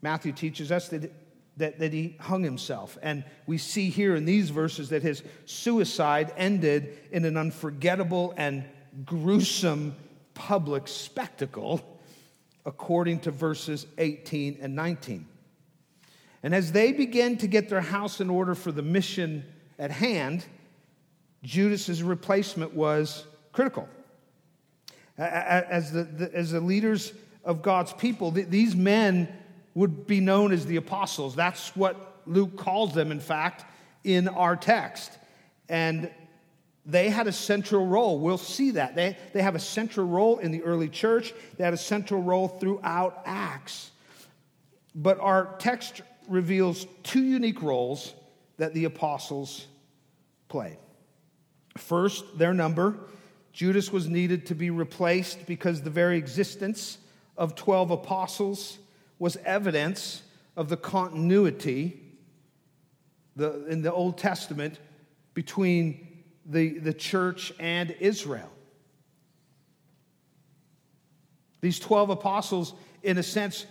Matthew 0.00 0.32
teaches 0.32 0.72
us 0.72 0.88
that, 0.88 1.12
that, 1.58 1.78
that 1.78 1.92
he 1.92 2.16
hung 2.18 2.42
himself. 2.42 2.98
And 3.02 3.22
we 3.46 3.56
see 3.56 3.88
here 3.88 4.16
in 4.16 4.24
these 4.24 4.50
verses 4.50 4.88
that 4.88 5.02
his 5.02 5.22
suicide 5.46 6.34
ended 6.36 6.98
in 7.12 7.24
an 7.24 7.36
unforgettable 7.36 8.34
and 8.36 8.64
gruesome 9.04 9.94
public 10.34 10.88
spectacle, 10.88 11.80
according 12.66 13.20
to 13.20 13.30
verses 13.30 13.86
18 13.96 14.58
and 14.60 14.74
19. 14.74 15.28
And 16.42 16.54
as 16.54 16.72
they 16.72 16.92
begin 16.92 17.36
to 17.38 17.46
get 17.46 17.68
their 17.68 17.80
house 17.80 18.20
in 18.20 18.28
order 18.28 18.54
for 18.54 18.72
the 18.72 18.82
mission 18.82 19.44
at 19.78 19.90
hand, 19.90 20.44
Judas's 21.44 22.02
replacement 22.02 22.74
was 22.74 23.24
critical. 23.52 23.88
As 25.18 25.92
the, 25.92 26.04
the, 26.04 26.34
as 26.34 26.52
the 26.52 26.60
leaders 26.60 27.12
of 27.44 27.62
God's 27.62 27.92
people, 27.92 28.30
these 28.30 28.74
men 28.74 29.28
would 29.74 30.06
be 30.06 30.20
known 30.20 30.52
as 30.52 30.66
the 30.66 30.76
apostles. 30.76 31.34
That's 31.34 31.74
what 31.76 32.20
Luke 32.26 32.56
calls 32.56 32.94
them, 32.94 33.12
in 33.12 33.20
fact, 33.20 33.64
in 34.04 34.28
our 34.28 34.56
text. 34.56 35.12
And 35.68 36.10
they 36.84 37.10
had 37.10 37.26
a 37.26 37.32
central 37.32 37.86
role. 37.86 38.18
We'll 38.18 38.38
see 38.38 38.72
that. 38.72 38.96
They, 38.96 39.16
they 39.32 39.42
have 39.42 39.54
a 39.54 39.60
central 39.60 40.06
role 40.06 40.38
in 40.38 40.50
the 40.50 40.62
early 40.62 40.88
church, 40.88 41.32
they 41.56 41.64
had 41.64 41.74
a 41.74 41.78
central 41.78 42.22
role 42.22 42.48
throughout 42.48 43.22
Acts. 43.24 43.90
But 44.94 45.20
our 45.20 45.54
text 45.58 46.02
reveals 46.28 46.86
two 47.02 47.22
unique 47.22 47.62
roles 47.62 48.14
that 48.58 48.74
the 48.74 48.84
apostles 48.84 49.66
played. 50.48 50.78
First, 51.76 52.38
their 52.38 52.54
number. 52.54 52.96
Judas 53.52 53.92
was 53.92 54.08
needed 54.08 54.46
to 54.46 54.54
be 54.54 54.70
replaced 54.70 55.46
because 55.46 55.82
the 55.82 55.90
very 55.90 56.16
existence 56.18 56.98
of 57.36 57.54
12 57.54 57.90
apostles 57.90 58.78
was 59.18 59.36
evidence 59.44 60.22
of 60.56 60.68
the 60.68 60.76
continuity 60.76 62.00
the, 63.36 63.66
in 63.66 63.82
the 63.82 63.92
Old 63.92 64.18
Testament 64.18 64.78
between 65.34 66.24
the, 66.44 66.78
the 66.78 66.92
church 66.92 67.52
and 67.58 67.94
Israel. 68.00 68.50
These 71.60 71.78
12 71.78 72.10
apostles, 72.10 72.74
in 73.02 73.18
a 73.18 73.22
sense, 73.22 73.66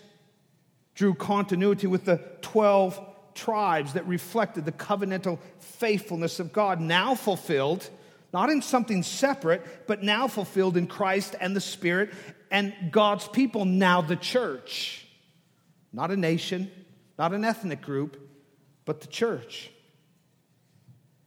drew 0.96 1.14
continuity 1.14 1.88
with 1.88 2.06
the 2.06 2.22
12 2.42 3.00
tribes 3.34 3.94
that 3.94 4.08
reflected 4.08 4.66
the 4.66 4.72
covenantal 4.72 5.40
faithfulness 5.60 6.40
of 6.40 6.52
God, 6.52 6.80
now 6.80 7.16
fulfilled, 7.16 7.90
not 8.34 8.50
in 8.50 8.62
something 8.62 9.04
separate, 9.04 9.88
but 9.88 10.04
now 10.04 10.28
fulfilled 10.28 10.78
in 10.78 10.88
Christ 10.88 11.36
and 11.40 11.56
the 11.56 11.62
Spirit 11.62 12.12
and 12.50 12.74
God's 12.92 13.28
people, 13.28 13.66
now 13.66 14.02
the 14.02 14.16
church. 14.16 15.06
Not 15.94 16.12
a 16.12 16.18
nation, 16.18 16.72
not 17.18 17.34
an 17.34 17.46
ethnic 17.46 17.82
group, 17.82 18.18
but 18.86 19.02
the 19.02 19.08
church. 19.08 19.72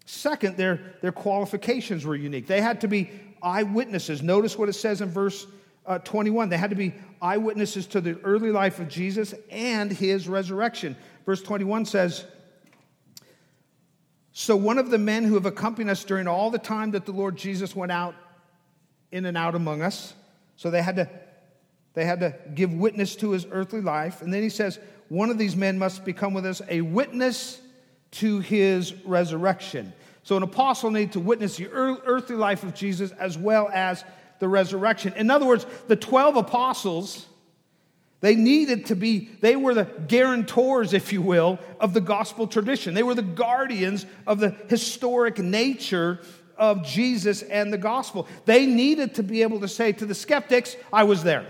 Second, 0.07 0.57
their, 0.57 0.94
their 1.00 1.12
qualifications 1.12 2.05
were 2.05 2.14
unique. 2.14 2.46
They 2.46 2.61
had 2.61 2.83
to 2.83 2.88
be 2.88 3.11
eyewitnesses. 3.42 4.22
Notice 4.22 4.59
what 4.59 4.68
it 4.68 4.74
says 4.74 5.00
in 5.00 5.11
verse 5.11 5.46
uh, 5.87 5.99
21. 5.99 6.49
They 6.49 6.57
had 6.57 6.70
to 6.70 6.77
be 6.77 6.94
eyewitnesses 7.20 7.87
to 7.88 8.01
the 8.01 8.18
early 8.23 8.51
life 8.51 8.79
of 8.81 8.88
Jesus 8.88 9.35
and 9.51 9.90
his 9.90 10.29
resurrection. 10.29 10.97
Verse 11.27 11.42
21 11.42 11.87
says, 11.87 12.25
So 14.33 14.57
one 14.57 14.79
of 14.79 14.90
the 14.90 14.99
men 14.99 15.25
who 15.25 15.35
have 15.35 15.47
accompanied 15.47 15.90
us 15.90 16.05
during 16.05 16.27
all 16.27 16.51
the 16.51 16.59
time 16.59 16.92
that 16.92 17.07
the 17.07 17.12
Lord 17.12 17.37
Jesus 17.37 17.75
went 17.75 17.92
out 17.92 18.14
in 19.11 19.27
and 19.27 19.37
out 19.37 19.55
among 19.55 19.83
us, 19.83 20.14
so 20.57 20.70
they 20.70 20.83
had 20.83 20.97
to, 20.97 21.09
they 21.94 22.05
had 22.05 22.20
to 22.20 22.35
give 22.55 22.73
witness 22.73 23.16
to 23.16 23.31
his 23.31 23.47
earthly 23.51 23.81
life. 23.81 24.23
And 24.23 24.33
then 24.33 24.42
he 24.42 24.49
says, 24.49 24.79
One 25.09 25.31
of 25.31 25.38
these 25.38 25.57
men 25.57 25.79
must 25.79 26.05
become 26.05 26.35
with 26.35 26.47
us 26.47 26.61
a 26.68 26.81
witness 26.81 27.61
to 28.12 28.40
his 28.40 28.94
resurrection. 29.05 29.92
So 30.23 30.37
an 30.37 30.42
apostle 30.42 30.90
needed 30.90 31.12
to 31.12 31.20
witness 31.20 31.57
the 31.57 31.68
earthly 31.70 32.37
life 32.37 32.62
of 32.62 32.75
Jesus 32.75 33.11
as 33.12 33.37
well 33.37 33.68
as 33.73 34.05
the 34.38 34.49
resurrection. 34.49 35.12
In 35.16 35.31
other 35.31 35.47
words, 35.47 35.66
the 35.88 35.97
12 35.97 36.37
apostles, 36.37 37.27
they 38.20 38.35
needed 38.35 38.87
to 38.87 38.97
be, 38.97 39.29
they 39.40 39.57
were 39.57 39.75
the 39.75 39.85
guarantors, 39.85 40.92
if 40.92 41.12
you 41.12 41.23
will, 41.23 41.59
of 41.81 41.94
the 41.94 42.01
gospel 42.01 42.47
tradition. 42.47 42.94
They 42.94 43.03
were 43.03 43.14
the 43.14 43.23
guardians 43.23 44.07
of 44.27 44.40
the 44.40 44.51
historic 44.68 45.38
nature 45.38 46.20
of 46.57 46.85
Jesus 46.85 47.42
and 47.42 47.73
the 47.73 47.79
gospel. 47.79 48.29
They 48.44 48.66
needed 48.66 49.16
to 49.16 49.23
be 49.23 49.42
able 49.42 49.61
to 49.61 49.68
say 49.68 49.92
to 49.92 50.07
the 50.07 50.14
skeptics, 50.14 50.77
I 50.92 51.05
was 51.05 51.23
there. 51.23 51.47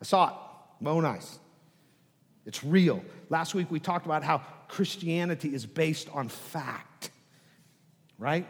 I 0.00 0.04
saw 0.04 0.28
it. 0.28 0.34
Oh, 0.86 1.00
nice. 1.00 1.38
It's 2.44 2.64
real. 2.64 3.04
Last 3.28 3.54
week 3.54 3.70
we 3.70 3.78
talked 3.78 4.06
about 4.06 4.24
how 4.24 4.42
Christianity 4.68 5.54
is 5.54 5.66
based 5.66 6.08
on 6.12 6.28
fact, 6.28 7.10
right? 8.18 8.46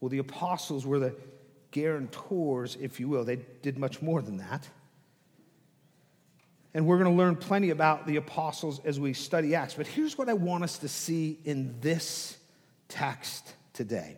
Well, 0.00 0.08
the 0.08 0.18
apostles 0.18 0.86
were 0.86 0.98
the 0.98 1.14
guarantors, 1.70 2.76
if 2.80 3.00
you 3.00 3.08
will. 3.08 3.24
They 3.24 3.36
did 3.62 3.78
much 3.78 4.02
more 4.02 4.22
than 4.22 4.38
that. 4.38 4.68
And 6.72 6.86
we're 6.86 6.98
going 6.98 7.10
to 7.10 7.16
learn 7.16 7.36
plenty 7.36 7.70
about 7.70 8.06
the 8.06 8.16
apostles 8.16 8.80
as 8.84 9.00
we 9.00 9.12
study 9.12 9.54
Acts. 9.54 9.74
But 9.74 9.86
here's 9.86 10.16
what 10.16 10.28
I 10.28 10.34
want 10.34 10.62
us 10.62 10.78
to 10.78 10.88
see 10.88 11.38
in 11.44 11.74
this 11.80 12.36
text 12.88 13.54
today 13.72 14.16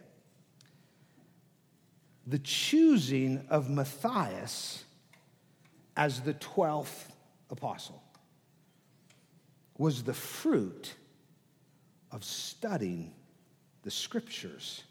the 2.27 2.39
choosing 2.39 3.45
of 3.49 3.69
Matthias 3.69 4.85
as 5.97 6.21
the 6.21 6.35
12th 6.35 7.07
apostle 7.51 8.03
was 9.77 10.05
the 10.05 10.15
fruit 10.15 10.95
of 12.13 12.23
studying 12.23 13.13
the 13.83 13.91
scriptures 13.91 14.85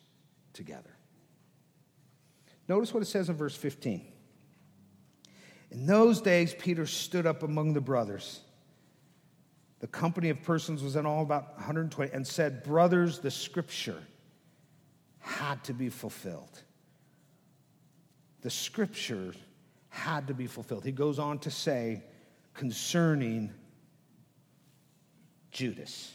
together. 0.53 0.89
Notice 2.71 2.93
what 2.93 3.03
it 3.03 3.07
says 3.07 3.27
in 3.27 3.35
verse 3.35 3.53
15. 3.53 4.01
In 5.71 5.85
those 5.85 6.21
days, 6.21 6.55
Peter 6.57 6.85
stood 6.85 7.25
up 7.25 7.43
among 7.43 7.73
the 7.73 7.81
brothers. 7.81 8.39
The 9.81 9.87
company 9.87 10.29
of 10.29 10.41
persons 10.41 10.81
was 10.81 10.95
in 10.95 11.05
all 11.05 11.21
about 11.21 11.55
120 11.55 12.13
and 12.13 12.25
said, 12.25 12.63
Brothers, 12.63 13.19
the 13.19 13.29
scripture 13.29 14.01
had 15.19 15.61
to 15.65 15.73
be 15.73 15.89
fulfilled. 15.89 16.63
The 18.39 18.49
scripture 18.49 19.33
had 19.89 20.27
to 20.27 20.33
be 20.33 20.47
fulfilled. 20.47 20.85
He 20.85 20.93
goes 20.93 21.19
on 21.19 21.39
to 21.39 21.51
say 21.51 22.01
concerning 22.53 23.51
Judas. 25.51 26.13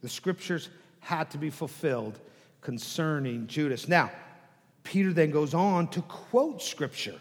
The 0.00 0.08
scriptures 0.08 0.70
had 0.98 1.30
to 1.30 1.38
be 1.38 1.50
fulfilled 1.50 2.18
concerning 2.60 3.46
Judas. 3.46 3.86
Now, 3.86 4.10
Peter 4.84 5.12
then 5.12 5.30
goes 5.30 5.54
on 5.54 5.88
to 5.88 6.02
quote 6.02 6.62
scripture 6.62 7.18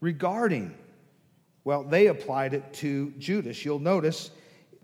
regarding, 0.00 0.74
well, 1.64 1.84
they 1.84 2.06
applied 2.06 2.54
it 2.54 2.72
to 2.74 3.12
Judas. 3.18 3.64
You'll 3.64 3.78
notice 3.80 4.30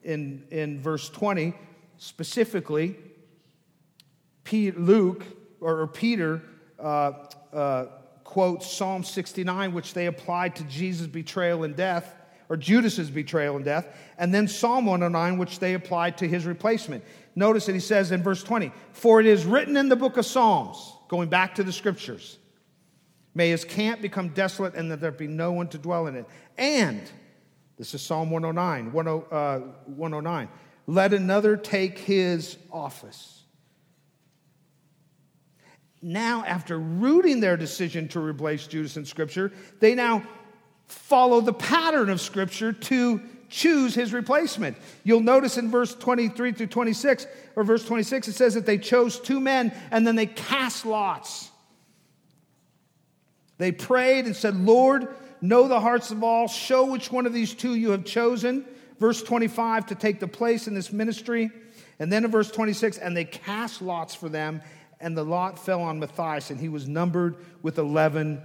in, 0.02 0.44
in 0.50 0.80
verse 0.80 1.08
20, 1.08 1.54
specifically, 1.96 2.96
Luke 4.52 5.24
or 5.60 5.86
Peter 5.86 6.42
uh, 6.78 7.12
uh, 7.52 7.86
quotes 8.22 8.70
Psalm 8.70 9.02
69, 9.02 9.72
which 9.72 9.94
they 9.94 10.06
applied 10.06 10.56
to 10.56 10.64
Jesus' 10.64 11.06
betrayal 11.06 11.64
and 11.64 11.74
death, 11.74 12.14
or 12.48 12.56
Judas's 12.56 13.10
betrayal 13.10 13.56
and 13.56 13.64
death, 13.64 13.88
and 14.18 14.32
then 14.32 14.46
Psalm 14.46 14.86
109, 14.86 15.38
which 15.38 15.58
they 15.58 15.74
applied 15.74 16.18
to 16.18 16.28
his 16.28 16.46
replacement. 16.46 17.02
Notice 17.34 17.66
that 17.66 17.72
he 17.72 17.80
says 17.80 18.12
in 18.12 18.22
verse 18.22 18.42
20, 18.42 18.70
For 18.92 19.20
it 19.20 19.26
is 19.26 19.44
written 19.44 19.76
in 19.76 19.88
the 19.88 19.96
book 19.96 20.16
of 20.16 20.26
Psalms, 20.26 20.95
going 21.08 21.28
back 21.28 21.54
to 21.56 21.64
the 21.64 21.72
scriptures, 21.72 22.38
may 23.34 23.50
his 23.50 23.64
camp 23.64 24.00
become 24.00 24.30
desolate 24.30 24.74
and 24.74 24.90
that 24.90 25.00
there 25.00 25.10
be 25.10 25.26
no 25.26 25.52
one 25.52 25.68
to 25.68 25.78
dwell 25.78 26.06
in 26.06 26.16
it. 26.16 26.26
And, 26.56 27.02
this 27.76 27.94
is 27.94 28.02
Psalm 28.02 28.30
109, 28.30 28.92
109, 28.92 30.44
uh, 30.44 30.50
let 30.86 31.12
another 31.12 31.56
take 31.56 31.98
his 31.98 32.56
office. 32.72 33.44
Now, 36.02 36.44
after 36.44 36.78
rooting 36.78 37.40
their 37.40 37.56
decision 37.56 38.08
to 38.08 38.20
replace 38.20 38.66
Judas 38.66 38.96
in 38.96 39.04
Scripture, 39.04 39.52
they 39.80 39.94
now 39.94 40.22
follow 40.86 41.40
the 41.40 41.52
pattern 41.52 42.10
of 42.10 42.20
Scripture 42.20 42.72
to 42.72 43.20
choose 43.48 43.94
his 43.94 44.12
replacement. 44.12 44.76
You'll 45.04 45.20
notice 45.20 45.58
in 45.58 45.70
verse 45.70 45.94
23 45.94 46.52
through 46.52 46.66
26, 46.66 47.26
or 47.54 47.64
verse 47.64 47.84
26, 47.84 48.28
it 48.28 48.32
says 48.34 48.54
that 48.54 48.66
they 48.66 48.78
chose 48.78 49.18
two 49.20 49.40
men 49.40 49.72
and 49.90 50.06
then 50.06 50.16
they 50.16 50.26
cast 50.26 50.86
lots. 50.86 51.50
They 53.58 53.72
prayed 53.72 54.26
and 54.26 54.36
said, 54.36 54.54
Lord, 54.56 55.08
know 55.40 55.68
the 55.68 55.80
hearts 55.80 56.10
of 56.10 56.22
all, 56.22 56.48
show 56.48 56.90
which 56.90 57.10
one 57.10 57.26
of 57.26 57.32
these 57.32 57.54
two 57.54 57.74
you 57.74 57.90
have 57.90 58.04
chosen. 58.04 58.64
Verse 58.98 59.22
25, 59.22 59.86
to 59.86 59.94
take 59.94 60.20
the 60.20 60.28
place 60.28 60.68
in 60.68 60.74
this 60.74 60.92
ministry. 60.92 61.50
And 61.98 62.12
then 62.12 62.24
in 62.24 62.30
verse 62.30 62.50
26, 62.50 62.98
and 62.98 63.16
they 63.16 63.24
cast 63.24 63.80
lots 63.80 64.14
for 64.14 64.28
them, 64.28 64.62
and 65.00 65.16
the 65.16 65.24
lot 65.24 65.58
fell 65.58 65.82
on 65.82 65.98
Matthias, 65.98 66.50
and 66.50 66.60
he 66.60 66.68
was 66.68 66.86
numbered 66.86 67.36
with 67.62 67.78
11 67.78 68.42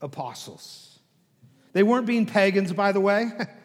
apostles. 0.00 0.98
They 1.72 1.82
weren't 1.82 2.06
being 2.06 2.26
pagans, 2.26 2.72
by 2.72 2.92
the 2.92 3.00
way. 3.00 3.30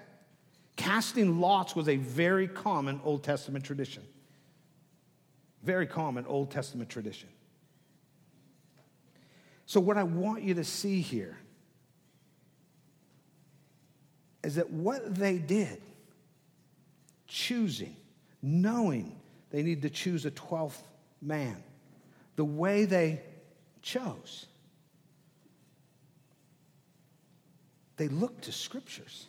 Casting 0.78 1.42
lots 1.42 1.76
was 1.76 1.90
a 1.90 1.98
very 1.98 2.48
common 2.48 3.02
Old 3.04 3.24
Testament 3.24 3.66
tradition. 3.66 4.04
Very 5.64 5.88
common 5.88 6.26
Old 6.28 6.52
Testament 6.52 6.90
tradition. 6.90 7.28
So, 9.66 9.82
what 9.82 9.98
I 9.98 10.04
want 10.04 10.44
you 10.44 10.54
to 10.54 10.64
see 10.64 11.02
here 11.02 11.38
is 14.44 14.56
that 14.56 14.70
what 14.70 15.16
they 15.16 15.40
did, 15.40 15.82
choosing, 17.28 17.96
knowing 18.42 19.20
they 19.50 19.64
need 19.64 19.82
to 19.82 19.90
choose 19.90 20.26
a 20.26 20.32
12th 20.32 20.80
man, 21.22 21.62
the 22.38 22.46
way 22.46 22.86
they 22.86 23.22
chose, 23.82 24.46
they 27.98 28.08
looked 28.08 28.44
to 28.44 28.52
scriptures. 28.52 29.26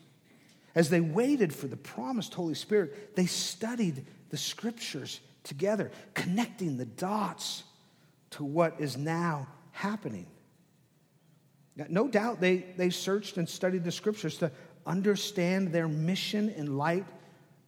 As 0.75 0.91
they 0.91 1.01
waited 1.01 1.55
for 1.55 1.67
the 1.67 1.77
promised 1.77 2.35
Holy 2.35 2.55
Spirit, 2.55 3.17
they 3.17 3.27
studied 3.27 4.07
the 4.31 4.37
scriptures 4.37 5.21
together, 5.43 5.91
connecting 6.15 6.77
the 6.77 6.85
dots 6.85 7.65
to 8.31 8.45
what 8.45 8.77
is 8.79 8.97
now 8.97 9.49
happening. 9.73 10.27
No 11.89 12.09
doubt 12.09 12.41
they, 12.41 12.67
they 12.77 12.91
searched 12.91 13.37
and 13.37 13.49
studied 13.49 13.85
the 13.85 13.93
scriptures 13.93 14.39
to 14.39 14.51
understand 14.85 15.73
their 15.73 15.89
mission 15.89 16.49
in 16.51 16.77
light 16.77 17.07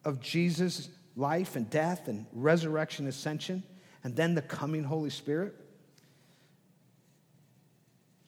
of 0.04 0.20
Jesus' 0.20 0.88
life 1.16 1.54
and 1.56 1.68
death 1.70 2.08
and 2.08 2.26
resurrection, 2.32 3.06
ascension, 3.06 3.62
and 4.02 4.16
then 4.16 4.34
the 4.34 4.42
coming 4.42 4.82
Holy 4.82 5.10
Spirit. 5.10 5.54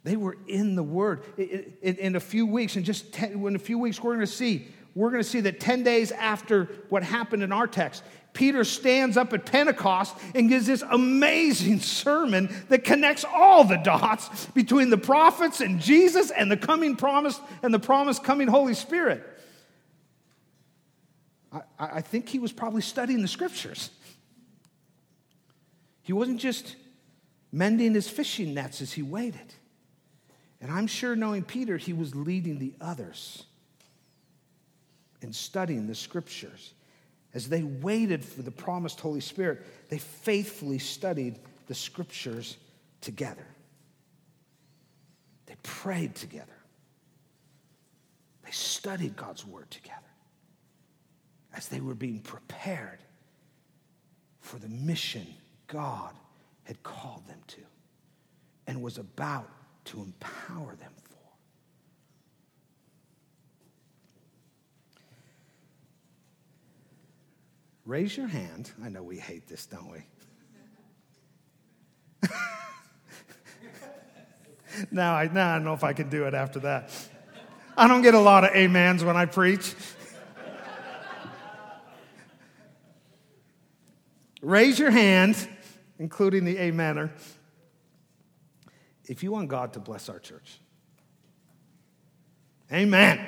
They 0.04 0.16
were 0.16 0.36
in 0.46 0.74
the 0.74 0.82
Word. 0.82 1.22
In 1.82 2.16
a 2.16 2.20
few 2.20 2.46
weeks, 2.46 2.76
and 2.76 2.84
just 2.84 3.12
ten, 3.12 3.44
in 3.46 3.56
a 3.56 3.58
few 3.58 3.78
weeks, 3.78 4.02
we're 4.02 4.14
going 4.14 4.26
to 4.26 4.32
see. 4.32 4.68
We're 4.94 5.10
going 5.10 5.22
to 5.22 5.28
see 5.28 5.40
that 5.40 5.58
10 5.58 5.84
days 5.84 6.12
after 6.12 6.64
what 6.90 7.02
happened 7.02 7.42
in 7.42 7.50
our 7.50 7.66
text, 7.66 8.02
Peter 8.34 8.62
stands 8.62 9.16
up 9.16 9.32
at 9.32 9.46
Pentecost 9.46 10.14
and 10.34 10.48
gives 10.48 10.66
this 10.66 10.82
amazing 10.90 11.80
sermon 11.80 12.54
that 12.68 12.84
connects 12.84 13.24
all 13.24 13.64
the 13.64 13.78
dots 13.78 14.46
between 14.46 14.90
the 14.90 14.98
prophets 14.98 15.60
and 15.60 15.80
Jesus 15.80 16.30
and 16.30 16.50
the 16.50 16.56
coming 16.56 16.96
promise 16.96 17.40
and 17.62 17.72
the 17.72 17.78
promised 17.78 18.22
coming 18.22 18.48
Holy 18.48 18.74
Spirit. 18.74 19.22
I, 21.52 21.60
I 21.78 22.00
think 22.00 22.28
he 22.28 22.38
was 22.38 22.52
probably 22.52 22.82
studying 22.82 23.22
the 23.22 23.28
scriptures. 23.28 23.90
He 26.02 26.12
wasn't 26.12 26.40
just 26.40 26.76
mending 27.50 27.94
his 27.94 28.08
fishing 28.08 28.54
nets 28.54 28.80
as 28.80 28.92
he 28.92 29.02
waited. 29.02 29.54
And 30.62 30.70
I'm 30.70 30.86
sure, 30.86 31.16
knowing 31.16 31.42
Peter, 31.42 31.76
he 31.76 31.92
was 31.92 32.14
leading 32.14 32.60
the 32.60 32.72
others 32.80 33.44
in 35.20 35.32
studying 35.32 35.88
the 35.88 35.94
scriptures. 35.94 36.72
As 37.34 37.48
they 37.48 37.64
waited 37.64 38.24
for 38.24 38.42
the 38.42 38.52
promised 38.52 39.00
Holy 39.00 39.20
Spirit, 39.20 39.66
they 39.88 39.98
faithfully 39.98 40.78
studied 40.78 41.40
the 41.66 41.74
scriptures 41.74 42.56
together. 43.00 43.44
They 45.46 45.56
prayed 45.64 46.14
together. 46.14 46.46
They 48.44 48.52
studied 48.52 49.16
God's 49.16 49.44
word 49.44 49.68
together 49.70 49.98
as 51.54 51.66
they 51.68 51.80
were 51.80 51.94
being 51.94 52.20
prepared 52.20 53.00
for 54.40 54.58
the 54.58 54.68
mission 54.68 55.26
God 55.66 56.12
had 56.64 56.82
called 56.84 57.26
them 57.26 57.40
to 57.48 57.60
and 58.68 58.80
was 58.80 58.98
about 58.98 59.48
to 59.86 60.00
empower 60.00 60.74
them 60.76 60.92
for. 61.04 61.18
Raise 67.84 68.16
your 68.16 68.28
hand. 68.28 68.70
I 68.82 68.88
know 68.88 69.02
we 69.02 69.18
hate 69.18 69.48
this, 69.48 69.66
don't 69.66 69.90
we? 69.90 69.98
now, 74.90 75.14
I, 75.14 75.26
now 75.26 75.50
I 75.50 75.54
don't 75.56 75.64
know 75.64 75.74
if 75.74 75.84
I 75.84 75.92
can 75.92 76.08
do 76.08 76.24
it 76.24 76.34
after 76.34 76.60
that. 76.60 76.90
I 77.76 77.88
don't 77.88 78.02
get 78.02 78.14
a 78.14 78.20
lot 78.20 78.44
of 78.44 78.54
amens 78.54 79.02
when 79.02 79.16
I 79.16 79.26
preach. 79.26 79.74
Raise 84.42 84.78
your 84.78 84.90
hand, 84.90 85.48
including 85.98 86.44
the 86.44 86.56
amener, 86.56 87.10
if 89.12 89.22
you 89.22 89.30
want 89.30 89.48
God 89.48 89.74
to 89.74 89.78
bless 89.78 90.08
our 90.08 90.18
church. 90.18 90.58
Amen. 92.72 93.20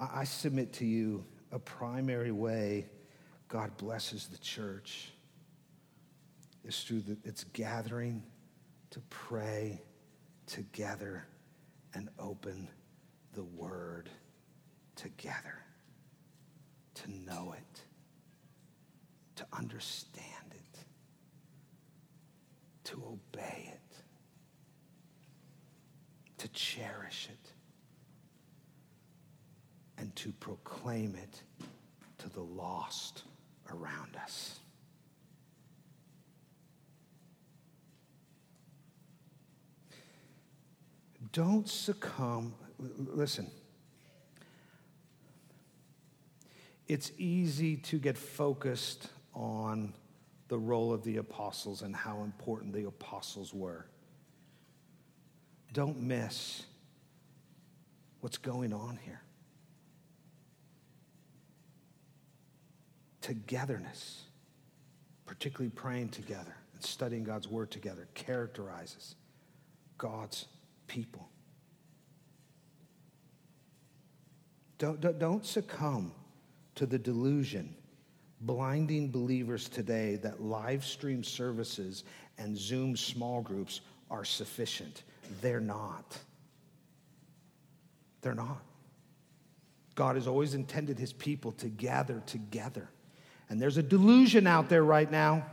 I 0.00 0.22
submit 0.22 0.72
to 0.74 0.84
you 0.84 1.24
a 1.50 1.58
primary 1.58 2.30
way 2.30 2.86
God 3.48 3.76
blesses 3.76 4.28
the 4.28 4.38
church 4.38 5.10
is 6.64 6.80
through 6.84 7.00
the, 7.00 7.16
its 7.24 7.42
gathering 7.52 8.22
to 8.90 9.00
pray 9.10 9.82
together 10.46 11.26
and 11.94 12.08
open 12.20 12.68
the 13.34 13.42
Word 13.42 14.08
together, 14.94 15.61
to 17.02 17.10
know 17.10 17.54
it, 17.56 17.80
to 19.36 19.46
understand 19.52 20.52
it, 20.52 20.78
to 22.84 23.02
obey 23.06 23.72
it, 23.72 23.96
to 26.38 26.48
cherish 26.48 27.28
it, 27.30 27.52
and 29.98 30.14
to 30.16 30.32
proclaim 30.32 31.14
it 31.14 31.42
to 32.18 32.28
the 32.28 32.40
lost 32.40 33.22
around 33.70 34.16
us. 34.22 34.60
Don't 41.32 41.68
succumb. 41.68 42.54
Listen, 42.78 43.50
it's 46.88 47.12
easy 47.18 47.76
to 47.76 47.98
get 47.98 48.18
focused 48.18 49.08
on 49.34 49.92
the 50.48 50.58
role 50.58 50.92
of 50.92 51.02
the 51.04 51.16
apostles 51.16 51.82
and 51.82 51.94
how 51.94 52.22
important 52.22 52.72
the 52.72 52.86
apostles 52.86 53.54
were. 53.54 53.86
Don't 55.72 56.00
miss 56.00 56.64
what's 58.20 58.36
going 58.36 58.72
on 58.72 58.98
here. 59.04 59.22
Togetherness, 63.22 64.24
particularly 65.24 65.70
praying 65.70 66.10
together 66.10 66.54
and 66.74 66.82
studying 66.84 67.24
God's 67.24 67.48
word 67.48 67.70
together, 67.70 68.08
characterizes 68.14 69.14
God's 69.96 70.46
people. 70.86 71.28
Don't, 74.78 75.00
don't, 75.18 75.46
succumb 75.46 76.12
to 76.76 76.86
the 76.86 76.98
delusion 76.98 77.74
blinding 78.42 79.08
believers 79.08 79.68
today 79.68 80.16
that 80.16 80.42
live 80.42 80.84
stream 80.84 81.22
services 81.22 82.04
and 82.38 82.56
Zoom 82.56 82.96
small 82.96 83.40
groups 83.40 83.80
are 84.10 84.24
sufficient. 84.24 85.04
They're 85.40 85.60
not. 85.60 86.18
They're 88.20 88.34
not. 88.34 88.62
God 89.94 90.16
has 90.16 90.26
always 90.26 90.54
intended 90.54 90.98
his 90.98 91.12
people 91.12 91.52
to 91.52 91.68
gather 91.68 92.20
together. 92.26 92.88
And 93.48 93.60
there's 93.60 93.76
a 93.76 93.82
delusion 93.82 94.46
out 94.46 94.68
there 94.68 94.82
right 94.82 95.10
now. 95.10 95.46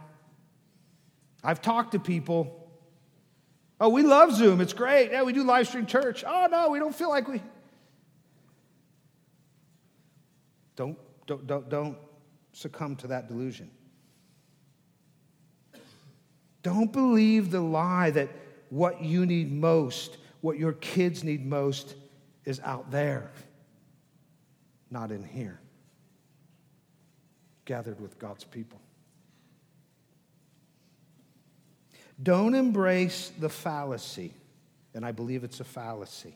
I've 1.43 1.61
talked 1.61 1.91
to 1.91 1.99
people 1.99 2.55
Oh, 3.82 3.88
we 3.88 4.03
love 4.03 4.36
Zoom. 4.36 4.59
It's 4.59 4.74
great. 4.74 5.11
Yeah, 5.11 5.24
we 5.24 5.32
do 5.32 5.43
live 5.43 5.67
stream 5.67 5.86
church. 5.86 6.26
Oh, 6.28 6.47
no, 6.51 6.70
we 6.70 6.80
don't 6.80 6.93
feel 6.93 7.09
like 7.09 7.30
we. 7.30 7.41
Don't, 10.76 10.97
don't, 11.30 11.45
don't, 11.45 11.69
don't 11.69 11.97
succumb 12.53 12.95
to 12.95 13.07
that 13.07 13.27
delusion. 13.27 13.69
Don't 16.63 16.91
believe 16.91 17.51
the 17.51 17.61
lie 17.61 18.09
that 18.09 18.30
what 18.69 19.03
you 19.03 19.27
need 19.27 19.51
most, 19.51 20.17
what 20.41 20.57
your 20.57 20.73
kids 20.73 21.23
need 21.23 21.45
most, 21.45 21.93
is 22.45 22.59
out 22.61 22.89
there, 22.89 23.32
not 24.89 25.11
in 25.11 25.23
here, 25.23 25.59
gathered 27.65 28.01
with 28.01 28.17
God's 28.17 28.43
people. 28.43 28.82
Don't 32.21 32.55
embrace 32.55 33.32
the 33.39 33.49
fallacy, 33.49 34.34
and 34.95 35.05
I 35.05 35.11
believe 35.11 35.43
it's 35.43 35.59
a 35.59 35.63
fallacy, 35.63 36.36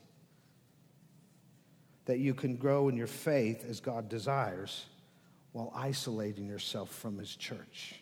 that 2.06 2.20
you 2.20 2.34
can 2.34 2.56
grow 2.56 2.90
in 2.90 2.98
your 2.98 3.08
faith 3.08 3.66
as 3.68 3.80
God 3.80 4.10
desires 4.10 4.86
while 5.52 5.72
isolating 5.76 6.48
yourself 6.48 6.90
from 6.90 7.18
His 7.18 7.36
church. 7.36 7.96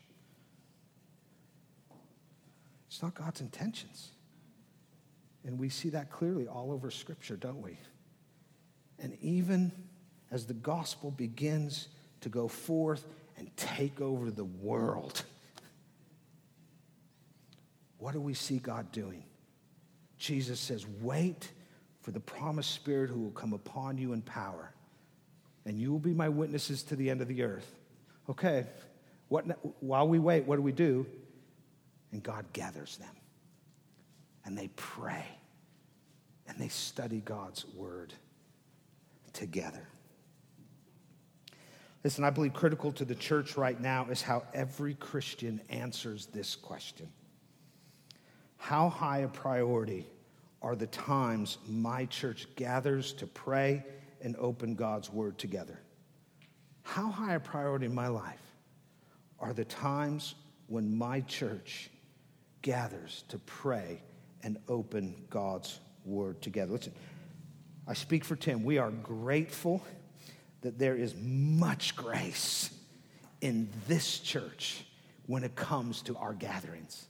It's 2.87 3.01
not 3.01 3.13
God's 3.13 3.41
intentions. 3.41 4.09
And 5.45 5.57
we 5.57 5.69
see 5.69 5.89
that 5.89 6.11
clearly 6.11 6.47
all 6.47 6.71
over 6.71 6.91
Scripture, 6.91 7.35
don't 7.35 7.61
we? 7.61 7.77
And 8.99 9.17
even 9.21 9.71
as 10.29 10.45
the 10.45 10.53
gospel 10.53 11.11
begins 11.11 11.87
to 12.21 12.29
go 12.29 12.47
forth 12.47 13.05
and 13.37 13.49
take 13.57 13.99
over 14.01 14.29
the 14.29 14.45
world, 14.45 15.23
what 17.97 18.13
do 18.13 18.21
we 18.21 18.33
see 18.33 18.59
God 18.59 18.91
doing? 18.91 19.23
Jesus 20.17 20.59
says, 20.59 20.85
Wait 21.01 21.51
for 22.01 22.11
the 22.11 22.19
promised 22.19 22.71
Spirit 22.71 23.09
who 23.09 23.19
will 23.21 23.31
come 23.31 23.53
upon 23.53 23.97
you 23.97 24.13
in 24.13 24.21
power, 24.21 24.73
and 25.65 25.79
you 25.79 25.91
will 25.91 25.99
be 25.99 26.13
my 26.13 26.29
witnesses 26.29 26.83
to 26.83 26.95
the 26.95 27.09
end 27.09 27.21
of 27.21 27.27
the 27.27 27.43
earth. 27.43 27.75
Okay, 28.29 28.65
what, 29.27 29.45
while 29.81 30.07
we 30.07 30.19
wait, 30.19 30.45
what 30.45 30.55
do 30.55 30.61
we 30.61 30.71
do? 30.71 31.05
And 32.11 32.21
God 32.21 32.45
gathers 32.53 32.97
them, 32.97 33.15
and 34.45 34.57
they 34.57 34.69
pray, 34.75 35.25
and 36.47 36.57
they 36.57 36.67
study 36.67 37.21
God's 37.23 37.65
word 37.75 38.13
together. 39.33 39.87
Listen, 42.03 42.23
I 42.23 42.31
believe 42.31 42.53
critical 42.53 42.91
to 42.93 43.05
the 43.05 43.13
church 43.13 43.57
right 43.57 43.79
now 43.79 44.07
is 44.09 44.23
how 44.23 44.43
every 44.55 44.95
Christian 44.95 45.61
answers 45.69 46.25
this 46.25 46.55
question. 46.55 47.07
How 48.57 48.89
high 48.89 49.19
a 49.19 49.27
priority 49.27 50.07
are 50.61 50.75
the 50.75 50.87
times 50.87 51.57
my 51.67 52.05
church 52.05 52.47
gathers 52.55 53.13
to 53.13 53.27
pray 53.27 53.83
and 54.21 54.35
open 54.37 54.75
God's 54.75 55.09
word 55.09 55.37
together? 55.37 55.79
How 56.83 57.09
high 57.09 57.35
a 57.35 57.39
priority 57.39 57.87
in 57.87 57.95
my 57.95 58.07
life 58.07 58.41
are 59.39 59.53
the 59.53 59.65
times 59.65 60.35
when 60.67 60.95
my 60.95 61.21
church 61.21 61.89
gathers 62.61 63.23
to 63.29 63.39
pray 63.39 64.01
and 64.43 64.57
open 64.67 65.15
God's 65.29 65.79
word 66.05 66.41
together? 66.41 66.73
Listen, 66.73 66.93
I 67.87 67.93
speak 67.93 68.23
for 68.23 68.35
Tim. 68.35 68.63
We 68.63 68.77
are 68.77 68.91
grateful 68.91 69.83
that 70.61 70.77
there 70.77 70.95
is 70.95 71.15
much 71.15 71.95
grace 71.95 72.71
in 73.41 73.67
this 73.87 74.19
church 74.19 74.85
when 75.25 75.43
it 75.43 75.55
comes 75.55 76.03
to 76.03 76.15
our 76.17 76.33
gatherings 76.33 77.07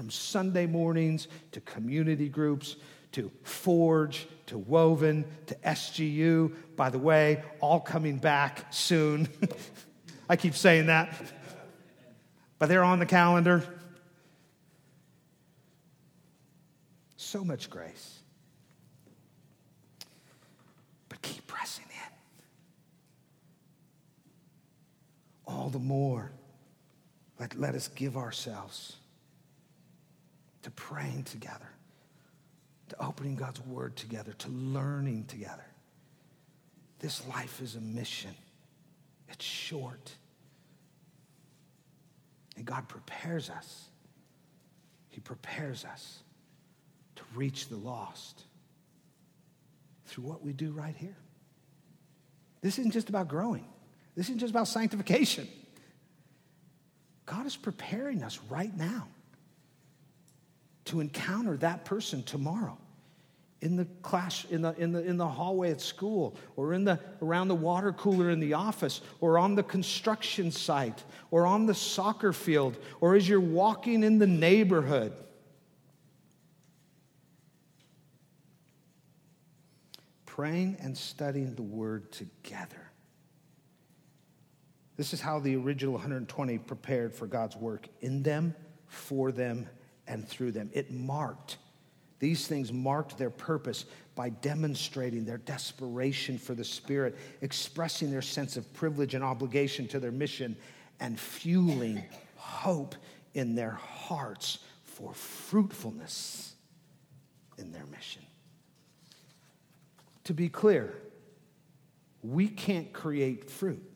from 0.00 0.08
Sunday 0.08 0.64
mornings 0.64 1.28
to 1.52 1.60
community 1.60 2.30
groups 2.30 2.76
to 3.12 3.30
Forge 3.42 4.26
to 4.46 4.56
Woven 4.56 5.26
to 5.44 5.54
SGU. 5.56 6.54
By 6.74 6.88
the 6.88 6.98
way, 6.98 7.44
all 7.60 7.80
coming 7.80 8.16
back 8.16 8.72
soon. 8.72 9.28
I 10.30 10.36
keep 10.36 10.54
saying 10.54 10.86
that, 10.86 11.14
but 12.58 12.70
they're 12.70 12.82
on 12.82 12.98
the 12.98 13.04
calendar. 13.04 13.62
So 17.18 17.44
much 17.44 17.68
grace. 17.68 18.20
But 21.10 21.20
keep 21.20 21.46
pressing 21.46 21.84
in. 21.90 22.12
All 25.52 25.68
the 25.68 25.78
more, 25.78 26.32
let, 27.38 27.54
let 27.60 27.74
us 27.74 27.88
give 27.88 28.16
ourselves 28.16 28.96
to 30.62 30.70
praying 30.70 31.24
together, 31.24 31.68
to 32.88 33.04
opening 33.04 33.36
God's 33.36 33.60
word 33.60 33.96
together, 33.96 34.32
to 34.32 34.48
learning 34.48 35.24
together. 35.24 35.64
This 36.98 37.26
life 37.28 37.60
is 37.62 37.76
a 37.76 37.80
mission, 37.80 38.34
it's 39.28 39.44
short. 39.44 40.12
And 42.56 42.66
God 42.66 42.88
prepares 42.88 43.48
us. 43.48 43.86
He 45.08 45.20
prepares 45.20 45.86
us 45.86 46.22
to 47.16 47.22
reach 47.34 47.68
the 47.68 47.76
lost 47.76 48.44
through 50.04 50.24
what 50.24 50.42
we 50.42 50.52
do 50.52 50.70
right 50.70 50.94
here. 50.94 51.16
This 52.60 52.78
isn't 52.78 52.92
just 52.92 53.08
about 53.08 53.28
growing, 53.28 53.64
this 54.14 54.26
isn't 54.26 54.40
just 54.40 54.50
about 54.50 54.68
sanctification. 54.68 55.48
God 57.24 57.46
is 57.46 57.56
preparing 57.56 58.22
us 58.24 58.40
right 58.50 58.76
now 58.76 59.06
to 60.90 61.00
encounter 61.00 61.56
that 61.58 61.84
person 61.84 62.22
tomorrow. 62.24 62.76
In 63.60 63.76
the 63.76 63.84
class 64.02 64.44
in 64.50 64.62
the, 64.62 64.74
in 64.78 64.90
the, 64.92 65.04
in 65.04 65.16
the 65.18 65.28
hallway 65.28 65.70
at 65.70 65.80
school 65.80 66.36
or 66.56 66.72
in 66.72 66.84
the 66.84 66.98
around 67.20 67.48
the 67.48 67.54
water 67.54 67.92
cooler 67.92 68.30
in 68.30 68.40
the 68.40 68.54
office 68.54 69.02
or 69.20 69.38
on 69.38 69.54
the 69.54 69.62
construction 69.62 70.50
site 70.50 71.04
or 71.30 71.46
on 71.46 71.66
the 71.66 71.74
soccer 71.74 72.32
field 72.32 72.76
or 73.00 73.14
as 73.14 73.28
you're 73.28 73.38
walking 73.38 74.02
in 74.02 74.18
the 74.18 74.26
neighborhood. 74.26 75.12
Praying 80.24 80.78
and 80.80 80.96
studying 80.96 81.54
the 81.54 81.62
word 81.62 82.10
together. 82.12 82.90
This 84.96 85.12
is 85.12 85.20
how 85.20 85.38
the 85.38 85.54
original 85.56 85.92
120 85.92 86.58
prepared 86.58 87.14
for 87.14 87.26
god's 87.26 87.56
work 87.56 87.88
in 88.00 88.22
them 88.22 88.54
for 88.86 89.30
them 89.32 89.68
and 90.10 90.28
through 90.28 90.50
them. 90.50 90.68
It 90.74 90.90
marked, 90.90 91.56
these 92.18 92.46
things 92.46 92.72
marked 92.72 93.16
their 93.16 93.30
purpose 93.30 93.86
by 94.16 94.28
demonstrating 94.28 95.24
their 95.24 95.38
desperation 95.38 96.36
for 96.36 96.54
the 96.54 96.64
Spirit, 96.64 97.16
expressing 97.40 98.10
their 98.10 98.20
sense 98.20 98.56
of 98.56 98.70
privilege 98.74 99.14
and 99.14 99.22
obligation 99.24 99.86
to 99.88 100.00
their 100.00 100.10
mission, 100.10 100.56
and 100.98 101.18
fueling 101.18 102.02
hope 102.34 102.96
in 103.32 103.54
their 103.54 103.70
hearts 103.70 104.58
for 104.82 105.14
fruitfulness 105.14 106.54
in 107.56 107.70
their 107.72 107.86
mission. 107.86 108.22
To 110.24 110.34
be 110.34 110.48
clear, 110.48 110.92
we 112.22 112.48
can't 112.48 112.92
create 112.92 113.48
fruit. 113.48 113.86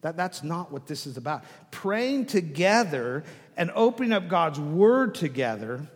That, 0.00 0.16
that's 0.16 0.42
not 0.42 0.70
what 0.70 0.86
this 0.86 1.06
is 1.06 1.16
about. 1.16 1.44
Praying 1.70 2.26
together 2.26 3.24
and 3.58 3.72
opening 3.74 4.12
up 4.12 4.28
God's 4.28 4.60
word 4.60 5.16
together 5.16 5.86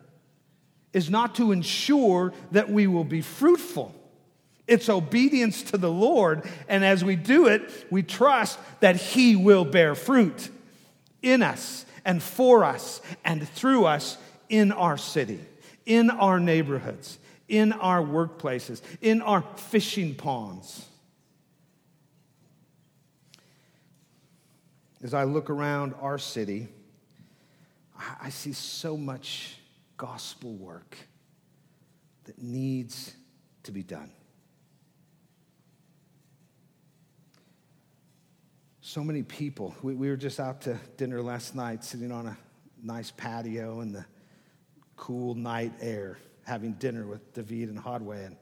is 0.92 1.08
not 1.08 1.36
to 1.36 1.52
ensure 1.52 2.34
that 2.50 2.68
we 2.68 2.88
will 2.88 3.04
be 3.04 3.22
fruitful. 3.22 3.94
It's 4.66 4.88
obedience 4.88 5.62
to 5.64 5.78
the 5.78 5.90
Lord. 5.90 6.44
And 6.68 6.84
as 6.84 7.04
we 7.04 7.14
do 7.14 7.46
it, 7.46 7.86
we 7.88 8.02
trust 8.02 8.58
that 8.80 8.96
He 8.96 9.36
will 9.36 9.64
bear 9.64 9.94
fruit 9.94 10.50
in 11.22 11.40
us 11.40 11.86
and 12.04 12.20
for 12.20 12.64
us 12.64 13.00
and 13.24 13.48
through 13.48 13.86
us 13.86 14.18
in 14.48 14.72
our 14.72 14.98
city, 14.98 15.38
in 15.86 16.10
our 16.10 16.40
neighborhoods, 16.40 17.16
in 17.48 17.72
our 17.72 18.02
workplaces, 18.02 18.82
in 19.00 19.22
our 19.22 19.42
fishing 19.56 20.16
ponds. 20.16 20.84
As 25.00 25.14
I 25.14 25.24
look 25.24 25.48
around 25.48 25.94
our 26.00 26.18
city, 26.18 26.68
I 28.20 28.30
see 28.30 28.52
so 28.52 28.96
much 28.96 29.56
gospel 29.96 30.54
work 30.54 30.96
that 32.24 32.40
needs 32.40 33.14
to 33.64 33.72
be 33.72 33.82
done. 33.82 34.10
So 38.80 39.02
many 39.02 39.22
people. 39.22 39.74
We, 39.82 39.94
we, 39.94 40.08
were 40.08 40.16
just 40.16 40.40
out 40.40 40.60
to 40.62 40.78
dinner 40.96 41.22
last 41.22 41.54
night, 41.54 41.84
sitting 41.84 42.12
on 42.12 42.26
a 42.26 42.36
nice 42.82 43.10
patio 43.10 43.80
in 43.80 43.92
the 43.92 44.04
cool 44.96 45.34
night 45.34 45.72
air, 45.80 46.18
having 46.44 46.72
dinner 46.74 47.06
with 47.06 47.32
David 47.32 47.68
and 47.68 47.78
Hodway, 47.78 48.26
and 48.26 48.36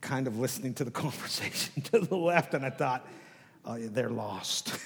kind 0.00 0.26
of 0.26 0.38
listening 0.38 0.74
to 0.74 0.84
the 0.84 0.90
conversation 0.90 1.82
to 1.82 2.00
the 2.00 2.16
left, 2.16 2.54
and 2.54 2.64
I 2.64 2.70
thought, 2.70 3.06
oh, 3.64 3.78
they're 3.78 4.10
lost. 4.10 4.76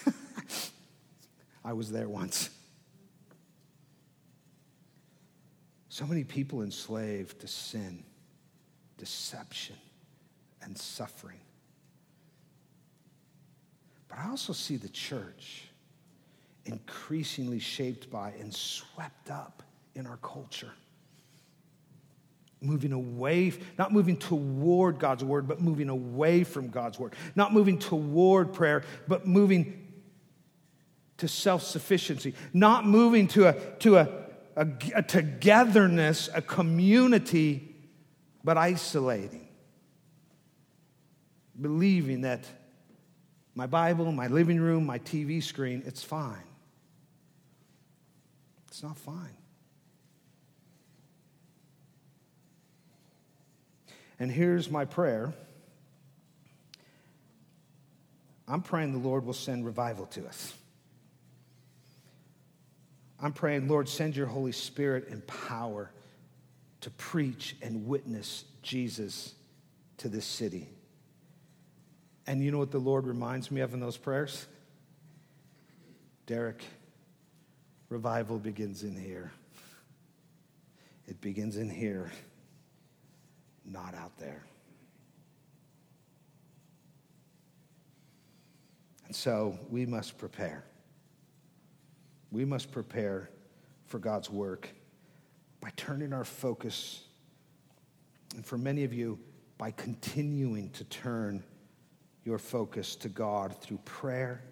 I 1.64 1.72
was 1.72 1.90
there 1.90 2.08
once. 2.08 2.50
So 5.94 6.04
many 6.06 6.24
people 6.24 6.62
enslaved 6.62 7.38
to 7.42 7.46
sin, 7.46 8.02
deception, 8.98 9.76
and 10.60 10.76
suffering. 10.76 11.38
But 14.08 14.18
I 14.18 14.28
also 14.28 14.52
see 14.52 14.74
the 14.74 14.88
church 14.88 15.68
increasingly 16.64 17.60
shaped 17.60 18.10
by 18.10 18.32
and 18.40 18.52
swept 18.52 19.30
up 19.30 19.62
in 19.94 20.04
our 20.08 20.16
culture. 20.16 20.72
Moving 22.60 22.90
away, 22.90 23.52
not 23.78 23.92
moving 23.92 24.16
toward 24.16 24.98
God's 24.98 25.22
word, 25.22 25.46
but 25.46 25.60
moving 25.60 25.90
away 25.90 26.42
from 26.42 26.70
God's 26.70 26.98
word. 26.98 27.14
Not 27.36 27.52
moving 27.52 27.78
toward 27.78 28.52
prayer, 28.52 28.82
but 29.06 29.28
moving 29.28 29.80
to 31.18 31.28
self 31.28 31.62
sufficiency. 31.62 32.34
Not 32.52 32.84
moving 32.84 33.28
to 33.28 33.46
a, 33.46 33.52
to 33.78 33.98
a 33.98 34.23
a, 34.56 34.66
a 34.94 35.02
togetherness, 35.02 36.28
a 36.34 36.42
community, 36.42 37.74
but 38.42 38.56
isolating. 38.56 39.48
Believing 41.60 42.22
that 42.22 42.44
my 43.54 43.66
Bible, 43.66 44.10
my 44.12 44.26
living 44.26 44.60
room, 44.60 44.86
my 44.86 44.98
TV 44.98 45.42
screen, 45.42 45.82
it's 45.86 46.02
fine. 46.02 46.42
It's 48.68 48.82
not 48.82 48.98
fine. 48.98 49.36
And 54.18 54.30
here's 54.30 54.70
my 54.70 54.84
prayer 54.84 55.32
I'm 58.46 58.62
praying 58.62 58.92
the 58.92 59.08
Lord 59.08 59.24
will 59.24 59.32
send 59.32 59.64
revival 59.64 60.06
to 60.06 60.26
us. 60.26 60.54
I'm 63.24 63.32
praying, 63.32 63.68
Lord, 63.68 63.88
send 63.88 64.14
your 64.14 64.26
Holy 64.26 64.52
Spirit 64.52 65.08
and 65.08 65.26
power 65.26 65.90
to 66.82 66.90
preach 66.90 67.56
and 67.62 67.86
witness 67.86 68.44
Jesus 68.60 69.32
to 69.96 70.10
this 70.10 70.26
city. 70.26 70.68
And 72.26 72.44
you 72.44 72.50
know 72.50 72.58
what 72.58 72.70
the 72.70 72.78
Lord 72.78 73.06
reminds 73.06 73.50
me 73.50 73.62
of 73.62 73.72
in 73.72 73.80
those 73.80 73.96
prayers? 73.96 74.46
Derek, 76.26 76.62
revival 77.88 78.38
begins 78.38 78.82
in 78.82 78.94
here. 78.94 79.32
It 81.06 81.18
begins 81.22 81.56
in 81.56 81.70
here, 81.70 82.12
not 83.64 83.94
out 83.94 84.18
there. 84.18 84.44
And 89.06 89.16
so 89.16 89.58
we 89.70 89.86
must 89.86 90.18
prepare 90.18 90.62
we 92.34 92.44
must 92.44 92.72
prepare 92.72 93.30
for 93.86 94.00
God's 94.00 94.28
work 94.28 94.68
by 95.60 95.70
turning 95.76 96.12
our 96.12 96.24
focus, 96.24 97.04
and 98.34 98.44
for 98.44 98.58
many 98.58 98.82
of 98.82 98.92
you, 98.92 99.20
by 99.56 99.70
continuing 99.70 100.68
to 100.70 100.82
turn 100.84 101.44
your 102.24 102.38
focus 102.38 102.96
to 102.96 103.08
God 103.08 103.56
through 103.60 103.78
prayer 103.84 104.42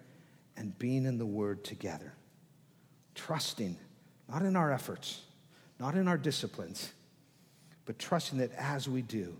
and 0.55 0.77
being 0.79 1.05
in 1.05 1.17
the 1.17 1.25
Word 1.25 1.65
together. 1.65 2.13
Trusting, 3.15 3.75
not 4.29 4.43
in 4.43 4.55
our 4.55 4.71
efforts, 4.71 5.21
not 5.77 5.95
in 5.95 6.07
our 6.07 6.17
disciplines, 6.17 6.93
but 7.83 7.99
trusting 7.99 8.37
that 8.37 8.53
as 8.53 8.87
we 8.87 9.01
do, 9.01 9.35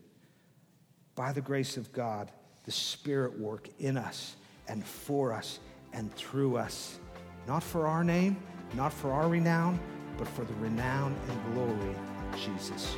by 1.15 1.31
the 1.31 1.41
grace 1.41 1.77
of 1.77 1.93
God, 1.93 2.29
the 2.65 2.71
Spirit 2.71 3.39
work 3.39 3.69
in 3.79 3.95
us 3.95 4.35
and 4.67 4.85
for 4.85 5.31
us 5.31 5.59
and 5.93 6.13
through 6.13 6.57
us 6.57 6.99
not 7.47 7.63
for 7.63 7.87
our 7.87 8.03
name, 8.03 8.37
not 8.73 8.93
for 8.93 9.11
our 9.11 9.27
renown, 9.27 9.79
but 10.17 10.27
for 10.27 10.45
the 10.45 10.53
renown 10.55 11.15
and 11.29 11.53
glory 11.53 11.95
of 12.31 12.39
Jesus. 12.39 12.95